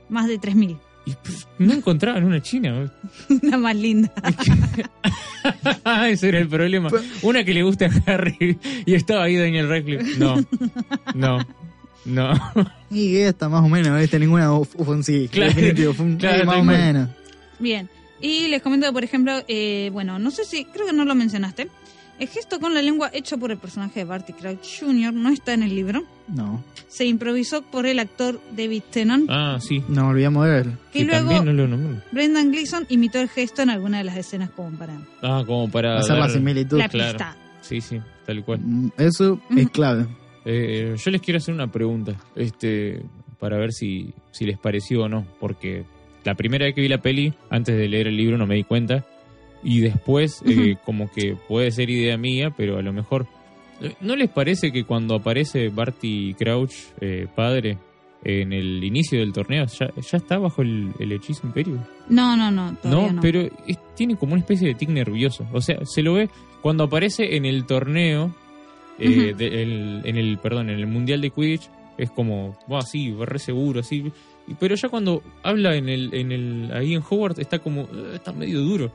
[0.08, 0.78] Más de 3.000.
[1.06, 2.90] Y, pff, no encontraban una china.
[3.42, 4.10] Una más linda.
[6.08, 6.88] Ese era el problema.
[7.22, 10.18] Una que le gusta a Harry y estaba ahí Daniel Radcliffe.
[10.18, 10.36] No,
[11.14, 11.38] no,
[12.04, 12.32] no.
[12.90, 15.28] Y esta más o menos, este ninguna uf- fue un sí.
[15.30, 17.08] Claro, definitivo, fue un claro, más o menos.
[17.58, 17.88] Bien.
[18.20, 21.68] Y les comento, por ejemplo, eh, bueno, no sé si, creo que no lo mencionaste.
[22.18, 25.12] El gesto con la lengua hecho por el personaje de Barty Crouch Jr.
[25.12, 26.04] no está en el libro.
[26.28, 29.26] No, Se improvisó por el actor David Tennant.
[29.28, 29.82] Ah, sí.
[29.88, 30.72] nos olvidamos de él.
[30.92, 32.02] y Que luego también no lo.
[32.12, 35.98] Brendan Gleeson imitó el gesto en alguna de las escenas como para Ah, como para.
[35.98, 36.78] Hacer la similitud.
[36.78, 37.18] la claro.
[37.18, 37.36] pista.
[37.62, 38.60] Sí, sí, tal cual.
[38.60, 40.06] Mm, Eso es clave.
[40.44, 43.02] Eh, yo les quiero hacer una pregunta, este,
[43.38, 45.84] para ver si, si les pareció o no, porque
[46.24, 48.64] la primera vez que vi la peli, antes de leer el libro, no me di
[48.64, 49.04] cuenta,
[49.62, 53.26] y después, eh, como que puede ser idea mía, pero a lo mejor,
[53.80, 57.78] eh, ¿no les parece que cuando aparece Barty Crouch, eh, padre,
[58.22, 61.78] en el inicio del torneo, ya, ya está bajo el, el hechizo imperio?
[62.08, 63.20] No, no, no, todavía no.
[63.22, 65.46] pero es- tiene como una especie de tic nervioso.
[65.52, 66.28] O sea, se lo ve
[66.62, 68.34] cuando aparece en el torneo,
[68.98, 71.68] eh, de- el- en el, perdón, en el mundial de Quidditch,
[71.98, 74.10] es como, va así, va re seguro, así.
[74.60, 78.32] Pero ya cuando habla en el, en el, ahí en Hogwarts, está como, "Eh, está
[78.32, 78.92] medio duro.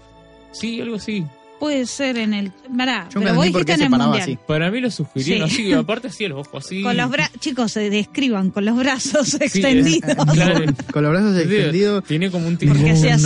[0.52, 1.24] Sí, algo así.
[1.60, 2.52] Puede ser en el.
[2.78, 4.22] Pará, Yo me pero vos dijiste en el mundial.
[4.22, 4.38] así.
[4.48, 5.64] Para mí lo sugirieron Sí.
[5.64, 6.82] así, aparte así los ojos así.
[6.82, 10.16] Con los brazos, chicos, se describan con los brazos es- extendidos.
[10.34, 10.66] Claro.
[10.94, 12.04] Con los brazos extendidos.
[12.06, 12.70] Tiene como un tic.
[12.70, 13.26] Porque sea así.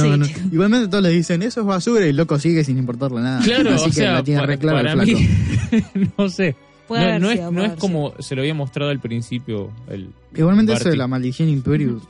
[0.52, 3.42] Igualmente todos le dicen, eso es basura y el loco sigue sin importarle nada.
[3.44, 5.20] Claro, Así o que sea, la tiene pa- re clara el para flaco.
[5.20, 6.56] mí, no sé.
[6.88, 9.72] Puede no, es, no es como se lo había mostrado al principio.
[9.90, 12.04] El Igualmente eso de la maldición Imperius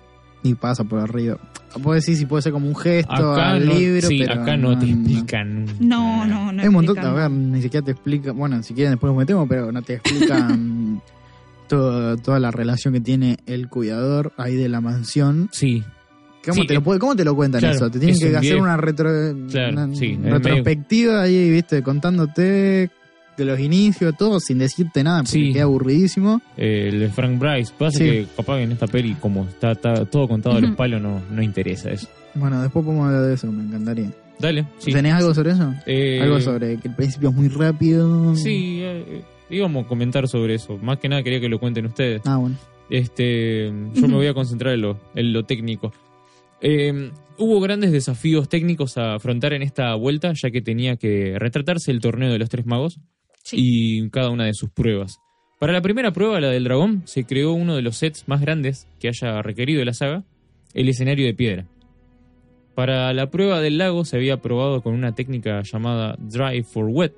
[0.43, 1.37] ni pasa por arriba.
[1.81, 4.57] Puedo decir si puede ser como un gesto Acá al no, libro, sí, pero acá
[4.57, 5.65] no, te explican.
[5.79, 6.61] No, no, no.
[6.61, 7.19] Hay un montón, explican.
[7.19, 9.95] a ver, ni siquiera te explica, bueno, si quieren después nos metemos, pero no te
[9.95, 11.01] explican
[11.67, 15.49] todo- toda la relación que tiene el cuidador ahí de la mansión.
[15.51, 15.83] Sí,
[16.45, 17.89] ¿Cómo, Sí, te, lo, eh, puede- ¿Cómo te lo cuentan claro, eso?
[17.89, 19.09] Te tienen es que un hacer una, retro,
[19.49, 22.89] Claro, una sí, es retrospectiva ahí, viste, contándote
[23.37, 25.53] de los inicios, todo, sin decirte nada, porque Sí.
[25.53, 26.41] queda aburridísimo.
[26.57, 27.73] eh, el de Frank Bryce.
[27.77, 28.03] Pasa Sí.
[28.05, 31.21] que capaz que en esta peli, como está, está todo contado a los palos, no,
[31.31, 32.07] no interesa eso.
[32.35, 34.11] Bueno, después podemos hablar de eso, me encantaría.
[34.39, 34.91] Dale, sí.
[34.91, 35.73] ¿Tenés algo sobre eso?
[35.85, 38.35] Eh, Algo sobre que el principio es muy rápido.
[38.35, 40.77] Sí, eh, íbamos a comentar sobre eso.
[40.79, 42.21] Más que nada quería que lo cuenten ustedes.
[42.25, 42.55] Ah, bueno.
[42.89, 45.91] Este, yo me voy a concentrar en lo, en lo técnico.
[46.61, 51.91] Eh, hubo grandes desafíos técnicos a afrontar en esta vuelta, ya que tenía que retratarse
[51.91, 52.99] el torneo de los tres magos
[53.43, 53.57] Sí.
[53.59, 55.19] y cada una de sus pruebas.
[55.59, 58.87] Para la primera prueba, la del dragón, se creó uno de los sets más grandes
[58.99, 60.23] que haya requerido la saga,
[60.73, 61.67] el escenario de piedra.
[62.75, 67.13] Para la prueba del lago se había probado con una técnica llamada Dry for Wet,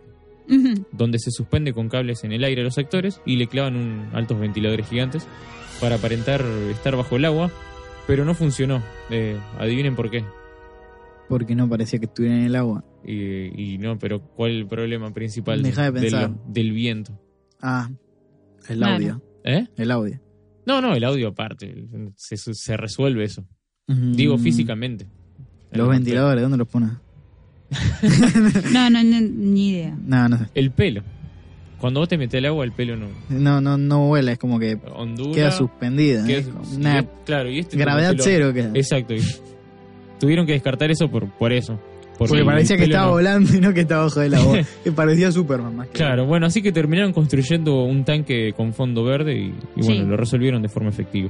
[0.92, 4.10] donde se suspende con cables en el aire a los actores y le clavan un,
[4.14, 5.28] altos ventiladores gigantes
[5.80, 7.52] para aparentar estar bajo el agua,
[8.06, 8.84] pero no funcionó.
[9.10, 10.24] Eh, adivinen por qué.
[11.30, 12.84] Porque no parecía que estuviera en el agua.
[13.04, 16.36] Y, y no, pero ¿cuál es el problema principal Deja de del- pensar.
[16.48, 17.20] del viento?
[17.62, 17.90] Ah,
[18.70, 19.22] el audio.
[19.44, 19.68] ¿Eh?
[19.78, 20.20] El audio.
[20.66, 21.88] No, no, el audio aparte.
[22.16, 23.46] Se, se resuelve eso.
[23.88, 25.08] Digo Mm, físicamente.
[25.72, 26.90] Los ventiladores, ¿dónde los pones?
[28.72, 29.98] No, no, no, ni idea.
[30.06, 30.46] No, no sé.
[30.56, 31.04] El pelo.
[31.80, 34.58] Cuando vos te metes el agua, el pelo no No, no, no vuela, es como
[34.60, 35.34] que ondula.
[35.34, 36.26] queda suspendida.
[36.26, 38.72] queda- una claro, y este gravedad cero queda.
[38.74, 39.14] Exacto.
[40.20, 41.80] Tuvieron que descartar eso por, por eso.
[42.18, 43.12] Porque parecía que estaba no.
[43.12, 44.60] volando y no que estaba bajo del agua.
[44.86, 49.04] que parecía Superman más que Claro, bueno, así que terminaron construyendo un tanque con fondo
[49.04, 49.46] verde y,
[49.76, 50.10] y bueno, Sí.
[50.10, 51.30] lo resolvieron de forma efectiva.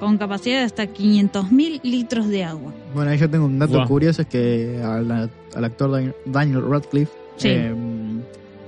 [0.00, 2.72] Con capacidad de hasta 500.000 litros de agua.
[2.94, 5.10] Bueno, ahí yo tengo un dato curioso, es que al,
[5.54, 7.48] al actor Dan- Daniel Radcliffe Sí.
[7.50, 7.72] eh,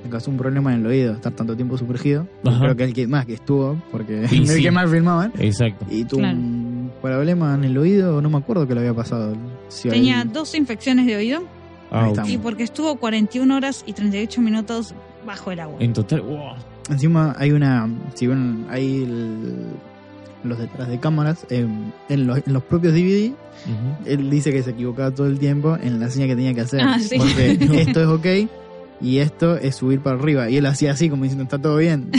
[0.04, 2.26] le causó un problema en el oído, estar tanto tiempo sumergido.
[2.44, 2.61] Ajá.
[2.61, 4.62] Creo que el que más que estuvo, porque Y el sí.
[4.62, 5.32] que más filmaban.
[5.40, 5.84] Exacto.
[5.90, 6.38] Y tuvo Claro.
[6.38, 6.67] un
[7.01, 9.36] problema en el oído, no me acuerdo qué le había pasado.
[9.68, 11.42] Si Tenía dos infecciones de oído
[11.90, 12.28] Ah, Ahí está.
[12.28, 14.94] y porque estuvo 41 horas y 38 minutos
[15.26, 15.76] bajo el agua.
[15.80, 16.53] En total, wow.
[16.90, 19.66] Encima hay una, si ven, hay el-
[20.44, 21.66] los detrás de cámaras, eh,
[22.09, 23.32] en, los, en los propios DVD,
[24.05, 26.80] él dice que se equivocaba todo el tiempo en la señal que tenía que hacer.
[26.80, 27.16] Ah, sí.
[27.18, 28.51] Porque esto es ok
[29.01, 30.49] y esto es subir para arriba.
[30.51, 32.11] Y él hacía así, como diciendo, está todo bien.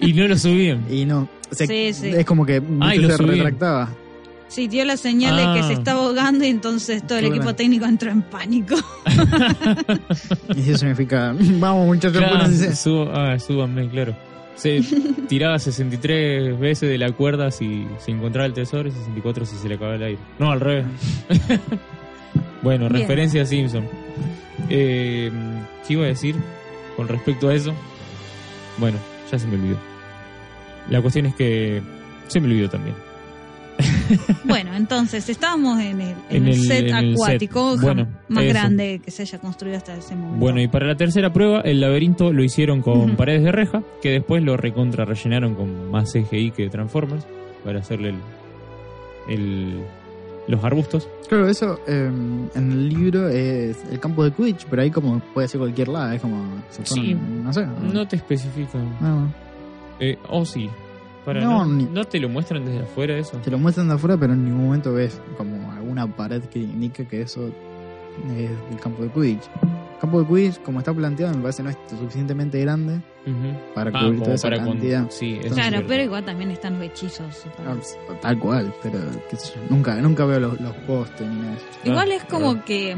[0.00, 0.84] Y, Y no lo subían.
[0.90, 1.28] y no.
[1.50, 2.08] Se- Sí, sí.
[2.08, 3.56] Es como que Ah, se lo subían.
[4.48, 5.68] Sí, dio la señal de que Ah.
[5.68, 7.36] se estaba ahogando y entonces todo el Claro.
[7.36, 8.76] equipo técnico entró en pánico.
[10.54, 12.70] Y eso significa, vamos muchachos, Claro, pónganse".
[12.76, 14.16] subo- ah, súbanme, claro.
[14.54, 14.80] Se
[15.28, 19.68] tiraba 63 veces de la cuerda si se encontraba el tesoro y 64 si se
[19.68, 20.18] le acababa el aire.
[20.38, 20.86] No, al revés.
[22.62, 23.00] bueno, Bien.
[23.02, 23.84] referencia a Simpson.
[24.68, 25.30] Eh,
[25.86, 26.36] ¿Qué iba a decir
[26.96, 27.74] con respecto a eso?
[28.78, 28.98] Bueno,
[29.30, 29.76] ya se me olvidó.
[30.88, 31.82] La cuestión es que
[32.28, 32.94] se me olvidó también.
[34.44, 37.82] Bueno, entonces estábamos en el, en En el el- set en el acuático set.
[37.82, 38.52] Bueno, más eso.
[38.52, 40.38] grande que se haya construido hasta ese momento.
[40.38, 43.16] Bueno, y para la tercera prueba, el laberinto lo hicieron con Ujú.
[43.16, 47.26] paredes de reja, que después lo recontra rellenaron con más CGI que Transformers,
[47.64, 48.16] para hacerle el,
[49.28, 49.82] el-
[50.48, 51.08] los arbustos.
[51.28, 52.08] Claro, eso eh,
[52.54, 56.12] en el libro es el campo de Quidditch, pero ahí como puede ser cualquier lado,
[56.12, 56.94] es como, se Sí.
[57.16, 57.66] ponen, no sé.
[57.92, 58.96] No te especifican.
[59.00, 59.32] No,
[59.98, 60.70] Eh, oh, sí.
[61.26, 63.36] Para, No, no, ni- ¿no te lo muestran desde afuera eso?
[63.38, 67.06] Te lo muestran de afuera, pero en ningún momento ves como alguna pared que indique
[67.06, 67.48] que eso
[68.38, 69.42] es el campo de Quidditch.
[69.94, 73.00] El campo de Quidditch, como está planteado, me parece no es suficientemente grande
[73.74, 75.06] para Ah, cubrir toda esa para con- cantidad.
[75.10, 77.44] Sí, claro, pero igual también están los hechizos.
[77.66, 77.74] Ah,
[78.22, 78.98] tal cual, pero
[79.28, 81.66] qué sé yo, nunca, nunca veo los, los postes ni nada de eso.
[81.84, 82.96] Igual Ah, es como que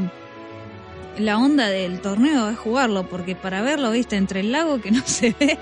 [1.17, 5.01] la onda del torneo es jugarlo, porque para verlo, viste, entre el lago que no
[5.05, 5.57] se ve.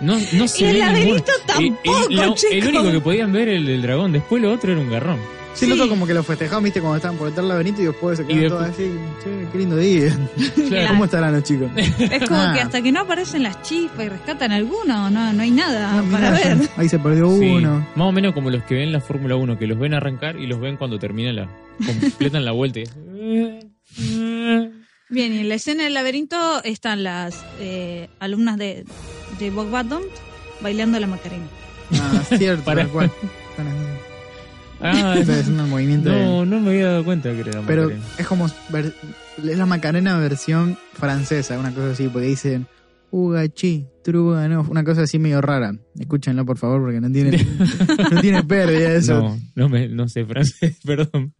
[0.00, 2.44] No, no se Y el laberinto tampoco, el, el- chicos.
[2.50, 5.18] el único que podían ver era el del dragón, después lo otro era un garrón.
[5.54, 5.70] Sí, Sí.
[5.70, 8.26] noto como que lo festejaban, viste, cuando estaban por el laberinto y después se Y
[8.26, 10.18] quedaban después- todos así, che, qué lindo día.
[10.68, 10.88] Claro.
[10.88, 11.70] ¿Cómo estarán los chicos?
[11.76, 12.52] Es como Ah.
[12.54, 16.02] que hasta que no aparecen las chispas y rescatan alguno, no, no hay nada Ah,
[16.10, 16.68] para mirá, ver.
[16.76, 17.86] Ahí se perdió Sí, uno.
[17.94, 20.48] Más o menos como los que ven la Fórmula 1, que los ven arrancar y
[20.48, 21.48] los ven cuando terminan la.
[21.86, 22.80] completan la vuelta.
[22.80, 22.84] y-
[25.10, 28.84] Bien, y en la escena del laberinto están las eh, alumnas de,
[29.38, 30.02] de Bob Button
[30.60, 31.46] bailando la Macarena.
[32.00, 33.10] Ah, cierto, Para- tal cual.
[34.74, 37.66] Están Ah, haciendo el movimiento de- no, no me había dado cuenta que era la
[37.66, 38.06] Pero Macarena.
[38.18, 38.94] es como ver-
[39.38, 42.66] es la Macarena versión francesa, una cosa así, porque dicen
[43.10, 45.74] Ugachi, Truga, no, una cosa así medio rara.
[45.98, 47.30] Escúchenlo por favor, porque no tiene,
[48.10, 49.20] no tiene pérdida eso.
[49.22, 51.32] No, no, me, no sé francés, perdón.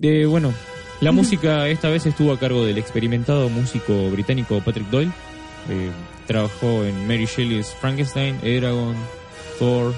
[0.00, 0.52] Eh, bueno,
[1.00, 5.10] la música esta vez estuvo a cargo del experimentado músico británico Patrick Doyle.
[5.68, 5.90] Eh,
[6.26, 8.94] trabajó en Mary Shelley's Frankenstein, Eragon,
[9.58, 9.94] Thor.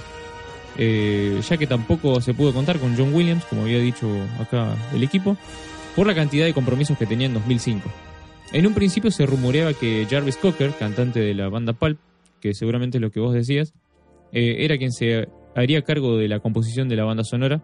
[0.78, 4.08] eh, ya que tampoco se pudo contar con John Williams, como había dicho
[4.40, 5.36] acá el equipo,
[5.94, 7.90] por la cantidad de compromisos que tenía en 2005.
[8.52, 11.98] En un principio se rumoreaba que Jarvis Cocker, cantante de la banda Pulp,
[12.40, 13.74] que seguramente es lo que vos decías,
[14.32, 17.62] eh, era quien se haría cargo de la composición de la banda sonora.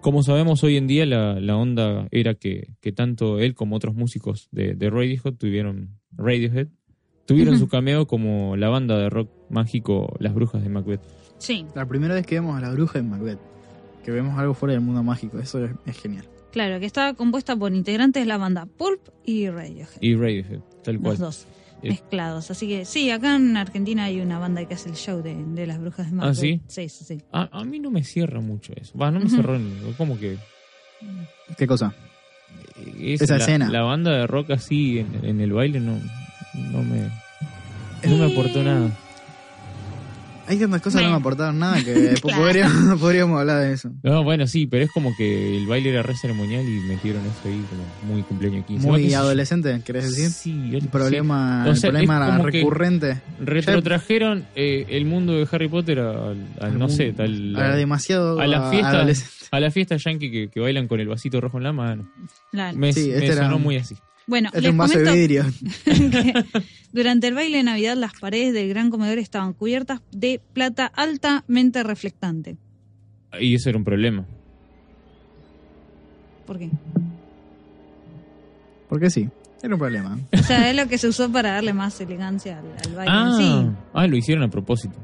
[0.00, 3.94] Como sabemos hoy en día, la, la onda era que, que tanto él como otros
[3.94, 6.68] músicos de, de Radiohead tuvieron, Radiohead
[7.26, 11.02] tuvieron su cameo como la banda de rock mágico Las Brujas de Macbeth.
[11.38, 13.38] Sí, La primera vez que vemos a la bruja en Macbeth.
[14.04, 15.38] Que vemos algo fuera del mundo mágico.
[15.38, 16.24] Eso es, es genial.
[16.50, 20.00] claro, que estaba compuesta por integrantes de la banda Pulp y Radiohead.
[20.00, 21.12] Y Radiohead, tal cual.
[21.12, 21.46] Los dos.
[21.82, 22.50] Mezclados.
[22.50, 25.66] Así que sí, acá en Argentina hay una banda que hace el show de, de
[25.66, 26.30] las brujas de Macbeth.
[26.30, 26.60] ¿Ah, sí?
[26.66, 27.18] Sí, sí, sí.
[27.32, 28.96] A, a mí no me cierra mucho eso.
[28.98, 29.92] Va, no me cerró ni.
[29.94, 30.36] Como que.
[31.56, 31.94] ¿Qué cosa?
[32.98, 33.70] es Esa la, escena.
[33.70, 35.98] La banda de rock así en, en el baile no,
[36.72, 37.08] no me.
[38.08, 38.90] No me aportó nada.
[40.50, 42.42] Hay tantas cosas que no me aportaron nada que después Claro.
[42.42, 43.90] podríamos, podríamos hablar de eso.
[44.02, 47.40] No, bueno, sí, pero es como que el baile era re ceremonial y metieron eso
[47.44, 48.88] ahí como muy cumpleaños 15.
[48.90, 50.30] Va, qué Muy adolescente, ¿querés decir?
[50.30, 53.14] Sí, El problema, O sea, el problema recurrente.
[53.14, 53.20] sí.
[53.44, 58.46] Retrotrajeron eh, el mundo de Harry Potter al, al, no sé, al, a demasiado a
[58.48, 59.34] la fiesta adolescente.
[59.52, 62.10] a la fiesta yankee que, que bailan con el vasito rojo en la mano.
[62.50, 62.76] Claro.
[62.76, 63.94] Me, Sí, me este era sonó un- muy así.
[64.26, 65.44] Bueno, Es les un vaso de vidrio.
[66.92, 71.82] durante el baile de Navidad las paredes del gran comedor estaban cubiertas de plata altamente
[71.82, 72.56] reflectante.
[73.40, 74.24] Y eso era un problema.
[76.46, 76.68] ¿Por qué?
[78.88, 79.28] Porque sí,
[79.62, 80.18] era un problema.
[80.32, 83.30] O sea, es lo que se usó para darle más elegancia al, al baile Ah,
[83.30, 83.36] en
[83.70, 83.76] sí.
[83.94, 84.96] ah, lo hicieron a propósito.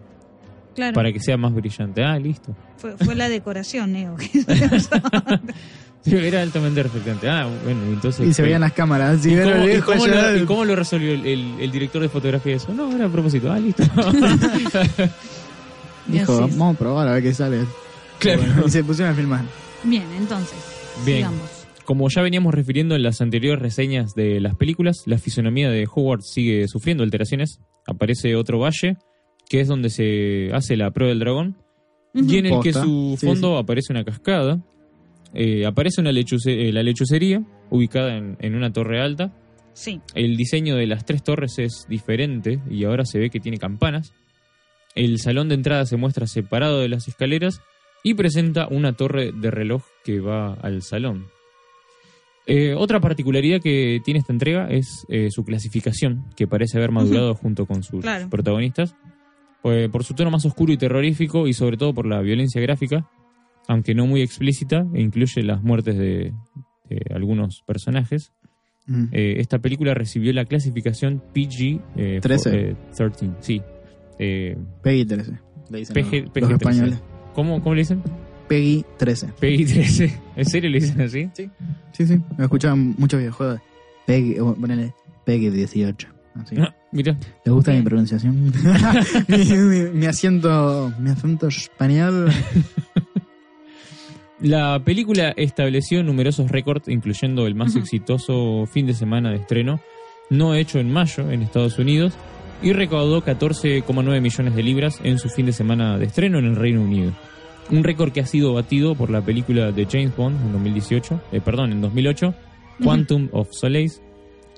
[0.75, 2.03] Claro, Para que sea más brillante.
[2.05, 2.55] Ah, listo.
[2.77, 4.17] fue, fue la decoración, Neo.
[6.07, 7.29] era altamente reflectante.
[7.29, 8.27] Ah, bueno, entonces.
[8.29, 9.21] Y se veían las cámaras.
[9.23, 9.37] Si ¿Y
[9.81, 12.73] cómo, y lo, y cómo lo resolvió el, el- el director de fotografía eso?
[12.73, 13.51] No, era a propósito.
[13.51, 13.83] Ah, listo.
[16.07, 17.65] Dijo, vamos a probar a ver qué sale.
[18.19, 18.43] Claro.
[18.43, 19.45] Bueno, y se pusieron a filmar.
[19.83, 20.57] Bien, entonces,
[21.05, 21.19] Bien.
[21.19, 21.51] sigamos.
[21.85, 26.23] Como ya veníamos refiriendo en las anteriores reseñas de las películas, la fisonomía de Howard
[26.23, 27.61] sigue sufriendo alteraciones.
[27.87, 28.97] Aparece otro valle,
[29.49, 31.57] que es donde se hace la prueba del dragón,
[32.15, 34.59] y en el que su Sí, fondo aparece una cascada.
[35.39, 39.33] Eh, aparece una lechuce- eh, la lechucería, ubicada en, en una torre alta.
[39.75, 43.59] Sí, El diseño de las tres torres es diferente y ahora se ve que tiene
[43.59, 44.15] campanas.
[44.95, 47.61] El salón de entrada se muestra separado de las escaleras
[48.03, 51.27] y presenta una torre de reloj que va al salón.
[52.47, 57.67] Eh, otra particularidad que tiene esta entrega es su clasificación, que parece haber madurado junto
[57.67, 58.31] con sus Claro.
[58.31, 58.95] protagonistas,
[59.63, 63.07] pues, por su tono más oscuro y terrorífico y sobre todo por la violencia gráfica,
[63.69, 66.33] aunque no muy explícita, e incluye las muertes de,
[66.89, 68.33] de algunos personajes.
[68.87, 69.05] Mm.
[69.13, 72.51] Eh, esta película recibió la clasificación PG eh, 13.
[72.51, 73.63] fo- eh, 13, sí.
[74.19, 75.33] Eh, Peggy 13.
[75.71, 77.03] Le dicen PG, los, PG los españoles.
[77.35, 78.03] ¿Cómo, ¿Cómo le dicen?
[78.49, 79.27] Peggy 13.
[79.41, 80.21] PG 13.
[80.37, 81.29] ¿En serio le dicen así?
[81.35, 82.21] Sí, sí.
[82.39, 83.61] Me escuchaban muchos videojuegos.
[84.07, 84.95] Peggy, ponele,
[85.25, 86.09] Peggy 18.
[86.37, 86.55] Así.
[86.55, 87.19] No, mira.
[87.45, 88.37] ¿Les gusta mi pronunciación?
[89.29, 92.31] mi, mi- mi acento, mi acento español.
[94.41, 99.81] La película estableció numerosos récords, incluyendo el más exitoso fin de semana de estreno,
[100.29, 102.13] no hecho en mayo en Estados Unidos,
[102.63, 106.57] y recaudó 14,9 millones de libras en su fin de semana de estreno en el
[106.57, 107.13] Reino Unido.
[107.71, 111.41] Un récord que ha sido batido por la película de James Bond en 2018, eh,
[111.41, 112.35] perdón, en 2008,
[112.83, 114.01] Quantum of Solace,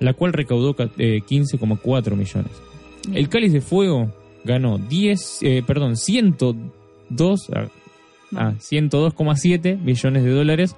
[0.00, 2.52] la cual recaudó ca- eh, 15,4 millones.
[3.06, 3.16] Bien.
[3.16, 4.12] El Cáliz de Fuego
[4.44, 7.48] ganó 10, eh, perdón, 102,
[8.36, 10.76] ah, 102,7 millones de dólares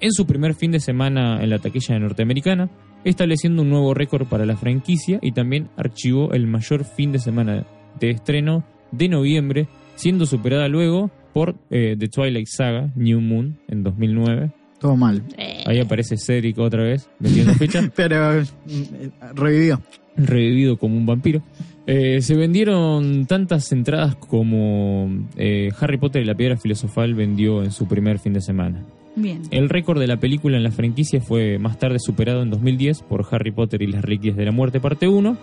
[0.00, 2.70] en su primer fin de semana en la taquilla norteamericana,
[3.04, 7.66] estableciendo un nuevo récord para la franquicia y también archivó el mayor fin de semana
[7.98, 13.82] de estreno de noviembre, siendo superada luego por eh, The Twilight Saga New Moon en
[13.82, 14.52] 2009.
[14.80, 15.22] Todo mal.
[15.36, 17.82] Eh, Ahí aparece Cedric otra vez metiendo ficha.
[17.94, 19.82] Pero mm, revivió.
[20.16, 21.42] revivido como un vampiro.
[21.86, 27.72] Eh, se vendieron tantas entradas como eh, Harry Potter y la Piedra Filosofal vendió en
[27.72, 28.84] su primer fin de semana.
[29.16, 29.42] Bien.
[29.50, 33.26] El récord de la película en la franquicia fue más tarde superado en 2010 por
[33.30, 35.36] Harry Potter y las Reliquias de la Muerte parte 1,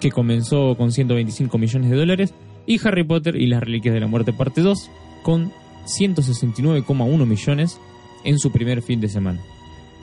[0.00, 2.34] que comenzó con 125 millones de dólares,
[2.66, 4.90] y Harry Potter y las Reliquias de la Muerte parte 2
[5.22, 5.50] con
[5.86, 7.80] 169,1 millones
[8.24, 9.40] en su primer fin de semana.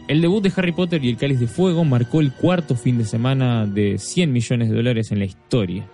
[0.08, 3.06] El debut de Harry Potter y el Cáliz de Fuego marcó el cuarto fin de
[3.06, 5.88] semana de 100 millones de dólares en la historia.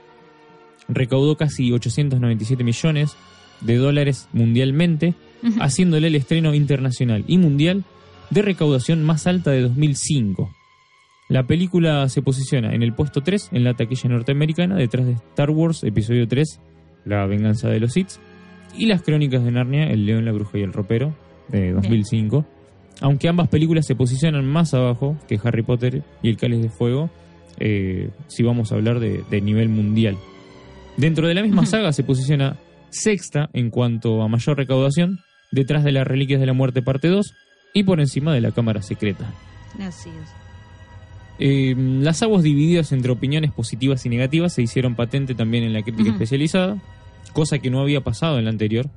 [0.90, 3.16] Recaudó casi 897 millones
[3.62, 5.14] de dólares mundialmente,
[5.62, 7.86] haciéndole el estreno internacional y mundial
[8.32, 10.52] de recaudación más alta de 2005.
[11.30, 15.52] La película se posiciona en el puesto 3 en la taquilla norteamericana, detrás de Star
[15.52, 16.60] Wars Episodio 3,
[17.06, 18.10] La venganza de los Sith,
[18.78, 21.16] y las crónicas de Narnia, El león, la bruja y el ropero,
[21.48, 22.46] de 2005.
[23.02, 27.10] Aunque ambas películas se posicionan más abajo que Harry Potter y El cáliz de fuego,
[27.60, 30.18] eh, si vamos a hablar de, de nivel mundial.
[30.98, 32.58] Dentro de la misma saga se posiciona
[32.90, 35.20] sexta en cuanto a mayor recaudación,
[35.52, 37.34] detrás de las Reliquias de la Muerte parte 2
[37.74, 39.34] y por encima de la Cámara Secreta.
[39.80, 40.42] Así es.
[41.40, 45.82] Eh, las aguas divididas entre opiniones positivas y negativas se hicieron patente también en la
[45.82, 46.78] crítica especializada,
[47.34, 48.88] cosa que no había pasado en la anterior,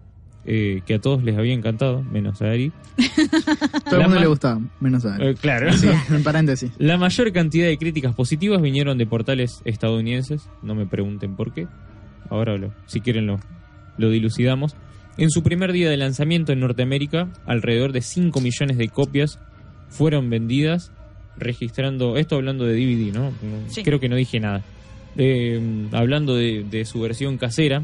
[0.47, 2.71] eh, que a todos les había encantado, menos a Ari.
[3.89, 5.23] Todo el mundo le gustaba, menos a él.
[5.23, 5.73] Eh, claro.
[5.73, 6.71] Sí, en paréntesis.
[6.79, 11.67] La mayor cantidad de críticas positivas vinieron de portales estadounidenses, no me pregunten por qué.
[12.31, 13.41] Ahora, lo- si quieren, lo,
[13.99, 14.75] lo dilucidamos.
[15.17, 19.39] En su primer día de lanzamiento en Norteamérica, alrededor de 5 millones de copias
[19.89, 20.91] fueron vendidas,
[21.37, 22.17] registrando.
[22.17, 23.25] Esto hablando de DVD, ¿no?
[23.31, 23.35] No-
[23.69, 23.83] Sí.
[23.83, 24.63] Creo que no dije nada.
[25.17, 27.83] Eh, hablando de, de su versión casera,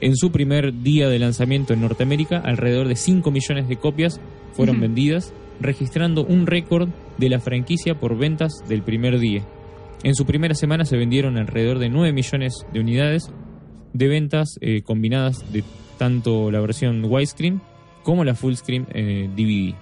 [0.00, 4.20] en su primer día de lanzamiento en Norteamérica, alrededor de 5 millones de copias
[4.52, 9.44] fueron vendidas, registrando un récord de la franquicia por ventas del primer día.
[10.02, 13.30] En su primera semana se vendieron alrededor de 9 millones de unidades
[13.92, 15.64] de ventas eh, combinadas de
[15.98, 17.60] tanto la versión widescreen
[18.04, 19.74] como la full screen eh, DVD.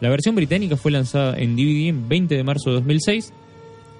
[0.00, 3.32] La versión británica fue lanzada en DVD en 20 de marzo de 2006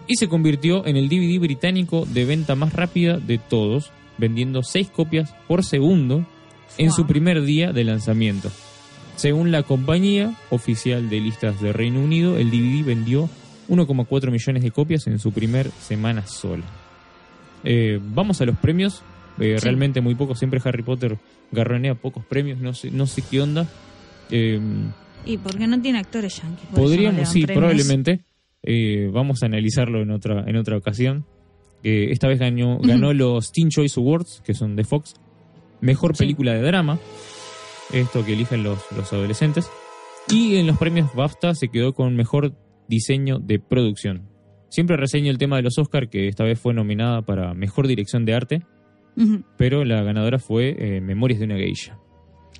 [0.08, 4.90] y se convirtió en el DVD británico de venta más rápida de todos, vendiendo 6
[4.90, 6.26] copias por segundo
[6.78, 8.50] en su primer día de lanzamiento.
[9.16, 13.30] Según la compañía oficial de listas de Reino Unido, el DVD vendió
[13.68, 16.64] 1,4 millones de copias en su primer semana sola.
[17.64, 19.02] Eh, vamos a los premios.
[19.38, 19.64] Eh, Sí.
[19.64, 20.38] Realmente muy pocos.
[20.38, 21.18] Siempre Harry Potter
[21.52, 22.58] garronea pocos premios.
[22.58, 23.66] No sé, no sé qué onda.
[24.30, 24.60] Eh,
[25.24, 26.70] Y porque no tiene actores yankees.
[26.70, 27.58] no podríamos, sí, premios.
[27.58, 28.20] probablemente.
[28.62, 31.24] Eh, vamos a analizarlo en otra, en otra ocasión.
[31.86, 35.14] Esta vez ganó, ganó los Teen Choice Awards, que son de Fox.
[35.80, 36.24] Mejor Sí.
[36.24, 36.98] película de drama.
[37.92, 39.70] Esto que eligen los, los adolescentes.
[40.28, 42.52] Y en los premios BAFTA se quedó con mejor
[42.88, 44.28] diseño de producción.
[44.68, 48.24] Siempre reseño el tema de los Oscar, que esta vez fue nominada para mejor dirección
[48.24, 48.62] de arte,
[49.56, 51.96] pero la ganadora fue eh, Memorias de una geisha.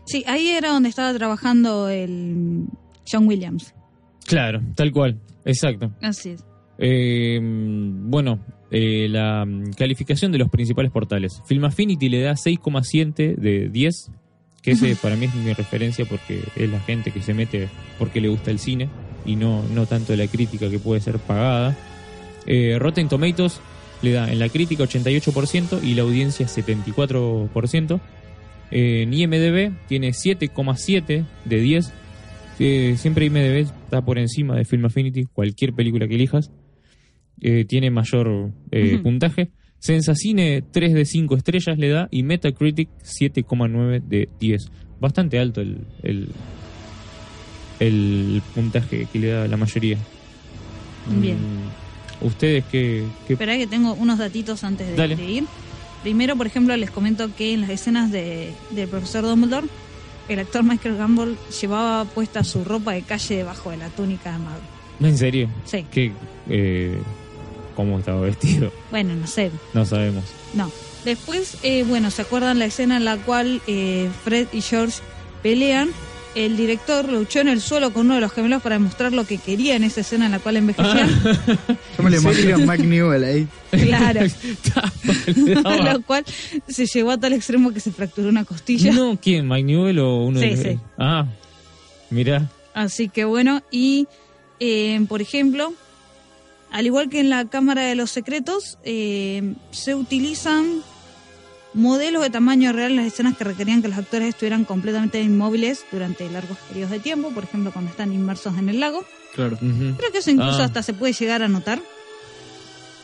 [0.07, 2.67] Sí, ahí era donde estaba trabajando el
[3.11, 3.75] John Williams.
[4.27, 5.91] Claro, tal cual, exacto.
[6.01, 6.45] Así es.
[6.79, 8.39] Eh, bueno,
[8.71, 11.43] eh, la mm, calificación de los principales portales.
[11.47, 14.11] Film Affinity le da 6,7 de 10,
[14.63, 18.21] que ese para mí es mi referencia porque es la gente que se mete porque
[18.21, 18.89] le gusta el cine
[19.25, 21.77] y no, no tanto la crítica que puede ser pagada.
[22.47, 23.61] Eh, Rotten Tomatoes
[24.03, 28.01] le da en la crítica 88% y la audiencia 74%.
[28.71, 31.93] Eh, en IMDB tiene 7,7 de 10.
[32.59, 36.51] Eh, siempre IMDB está por encima de Film Affinity, cualquier película que elijas.
[37.41, 39.51] Eh, tiene mayor eh, puntaje.
[39.79, 44.71] Sensacine 3 de 5 estrellas le da y Metacritic 7,9 de 10.
[45.01, 46.29] Bastante alto el, el,
[47.79, 49.99] el puntaje que le da la mayoría.
[51.21, 51.37] Bien.
[51.37, 55.17] Mm, ¿Ustedes qué, qué Espera que tengo unos datitos antes de, Dale.
[55.17, 55.45] de ir.
[56.03, 59.67] Primero, por ejemplo, les comento que en las escenas de, del profesor Dumbledore,
[60.29, 64.39] el actor Michael Gamble llevaba puesta su ropa de calle debajo de la túnica de
[64.39, 64.61] mago.
[65.01, 65.51] ¿En serio?
[65.65, 66.13] Sí, ¿Qué,
[66.49, 66.99] eh,
[67.77, 68.73] ¿Cómo estaba vestido?
[68.91, 70.25] bueno, no sé, No sabemos.
[70.55, 70.71] no.
[71.05, 74.99] Después, eh, bueno, ¿se acuerdan la escena en la cual eh, Fred y George
[75.41, 75.91] pelean?
[76.35, 79.39] El director luchó en el suelo con uno de los gemelos para demostrar lo que
[79.39, 81.09] quería en esa escena en la cual envejecían.
[81.97, 83.49] Yo me lo imagino a Mike Newell ahí.
[83.71, 84.21] Claro.
[85.93, 86.25] Lo cual
[86.69, 88.93] se llevó a tal extremo que se fracturó una costilla.
[88.93, 89.49] No, ¿quién?
[89.49, 90.79] ¿Mike Newell o uno Sí, de los- sí.
[90.99, 91.25] Ah,
[92.11, 92.51] mira.
[92.75, 94.07] Así que bueno, y
[94.61, 95.73] eh, por ejemplo,
[96.77, 100.83] al igual que en la Cámara de los Secretos, eh, se utilizan
[101.75, 105.85] modelos de tamaño real en las escenas que requerían que los actores estuvieran completamente inmóviles
[105.91, 109.05] durante largos periodos de tiempo, por ejemplo, cuando están inmersos en el lago.
[109.35, 109.57] Claro.
[109.57, 109.95] Ujú.
[109.97, 110.65] Creo que eso incluso Ah.
[110.65, 111.81] hasta se puede llegar a notar.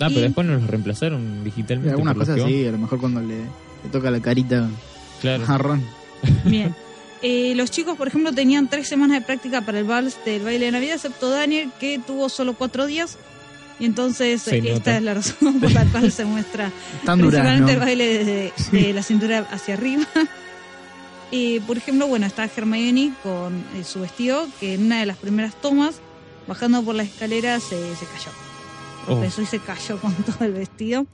[0.01, 1.91] Ah, Y- pero después nos los reemplazaron digitalmente.
[1.93, 4.69] algunas cosas sí, a lo mejor cuando le, le toca la carita.
[5.21, 5.45] Claro.
[5.47, 5.83] a Ron.
[6.45, 6.75] Bien.
[7.23, 10.67] Eh, los chicos, por ejemplo, tenían tres semanas de práctica para el vals del baile
[10.67, 13.17] de Navidad, excepto Daniel, que tuvo solo cuatro días.
[13.79, 14.97] Y entonces Se eh, esta nota.
[14.97, 16.71] es la razón por la cual se muestra
[17.05, 17.71] Tan principalmente ¿no?
[17.71, 20.07] el baile desde de la cintura hacia arriba.
[21.35, 25.17] Y, por ejemplo, bueno, está Hermione con eh, su vestido, que en una de las
[25.17, 25.95] primeras tomas,
[26.47, 28.31] bajando por la escalera, se, se cayó.
[29.05, 29.07] Oh.
[29.07, 31.07] Tropezó y se cayó con todo el vestido.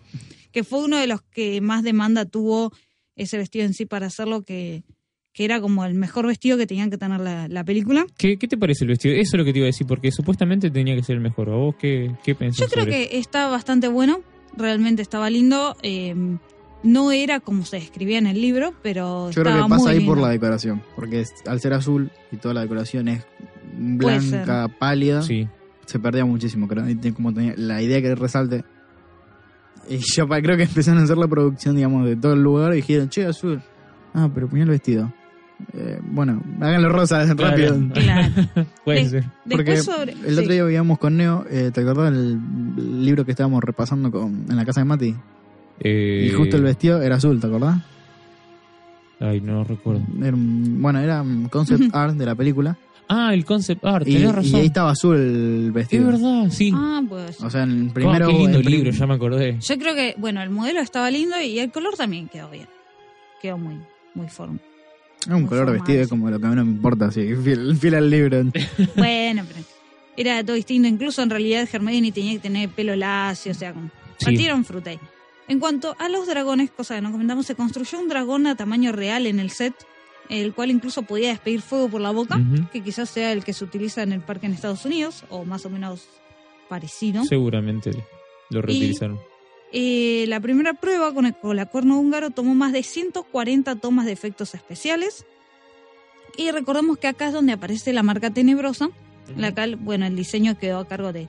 [0.50, 2.72] Que fue uno de los que más demanda tuvo
[3.14, 4.82] ese vestido en sí para hacerlo, que,
[5.38, 8.04] que era como el mejor vestido que tenían que tener la, la película.
[8.16, 9.14] ¿Qué, qué te parece el vestido?
[9.14, 11.48] Eso es lo que te iba a decir, porque supuestamente tenía que ser el mejor.
[11.48, 14.18] ¿A vos qué, qué pensás Yo creo sobre que está bastante bueno,
[14.56, 15.76] realmente estaba lindo.
[15.84, 16.12] eh,
[16.82, 20.18] no era como se describía en el libro, pero Yo creo que pasa ahí por
[20.18, 20.82] la decoración.
[20.96, 23.24] Porque es- al ser azul y toda la decoración es
[23.76, 25.48] blanca, pálida, Sí.
[25.86, 26.66] se perdía muchísimo.
[26.66, 26.84] Creo,
[27.14, 28.64] como tenía la idea que resalte.
[29.88, 32.76] Y yo creo que empezaron a hacer la producción, digamos, de todo el lugar y
[32.78, 33.62] dijeron, che, azul.
[34.14, 35.12] Ah, pero ponía el vestido.
[35.74, 37.50] Eh, bueno, háganlo rosa Claro.
[37.50, 37.88] rápido.
[37.92, 38.32] Claro.
[38.84, 39.24] Puede De- ser.
[39.50, 40.12] Porque sobre...
[40.12, 40.40] el sí.
[40.40, 44.56] otro día veíamos con Neo, eh, ¿te acordás del libro que estábamos repasando con, en
[44.56, 45.14] la casa de Mati?
[45.80, 47.78] Eh, Y justo el vestido era azul, ¿te acordás?
[49.20, 50.02] Ay, no recuerdo.
[50.22, 52.76] Era bueno, era un concept art de la película.
[53.08, 54.60] Ah, el concept art, Y, tenés y razón.
[54.60, 56.06] ahí estaba azul el Es vestido.
[56.06, 56.70] verdad, sí.
[56.74, 57.40] Ah, pues...
[57.42, 58.26] O sea, en el Oh, primero.
[58.28, 59.56] qué lindo prim- libro, ya me acordé.
[59.60, 62.66] Yo creo que, bueno, el modelo estaba lindo y el color también quedó bien.
[63.40, 63.80] Quedó muy,
[64.14, 64.60] muy formal.
[65.20, 67.76] Es un color vestido, es como lo que a mí no me importa, sí, fiel,
[67.76, 68.42] fiel al libro.
[68.96, 69.64] Bueno, pero
[70.16, 70.88] era todo distinto.
[70.88, 74.24] Incluso en realidad Hermione tenía que tener pelo lacio, o sea, como Sí.
[74.24, 74.98] partieron fruta ahí.
[75.46, 78.90] En cuanto a los dragones, cosa que no comentamos, se construyó un dragón a tamaño
[78.92, 79.74] real en el set,
[80.28, 82.38] el cual incluso podía despedir fuego por la boca,
[82.72, 85.64] que quizás sea el que se utiliza en el parque en Estados Unidos, o más
[85.66, 86.06] o menos
[86.68, 87.24] parecido.
[87.24, 87.92] Seguramente
[88.50, 89.18] lo reutilizaron.
[89.72, 94.54] Eh, la primera prueba con el colacorno húngaro tomó más de 140 tomas de efectos
[94.54, 95.26] especiales.
[96.36, 98.90] Y recordemos que acá es donde aparece la marca tenebrosa,
[99.36, 101.28] la cual, bueno, el diseño quedó a cargo de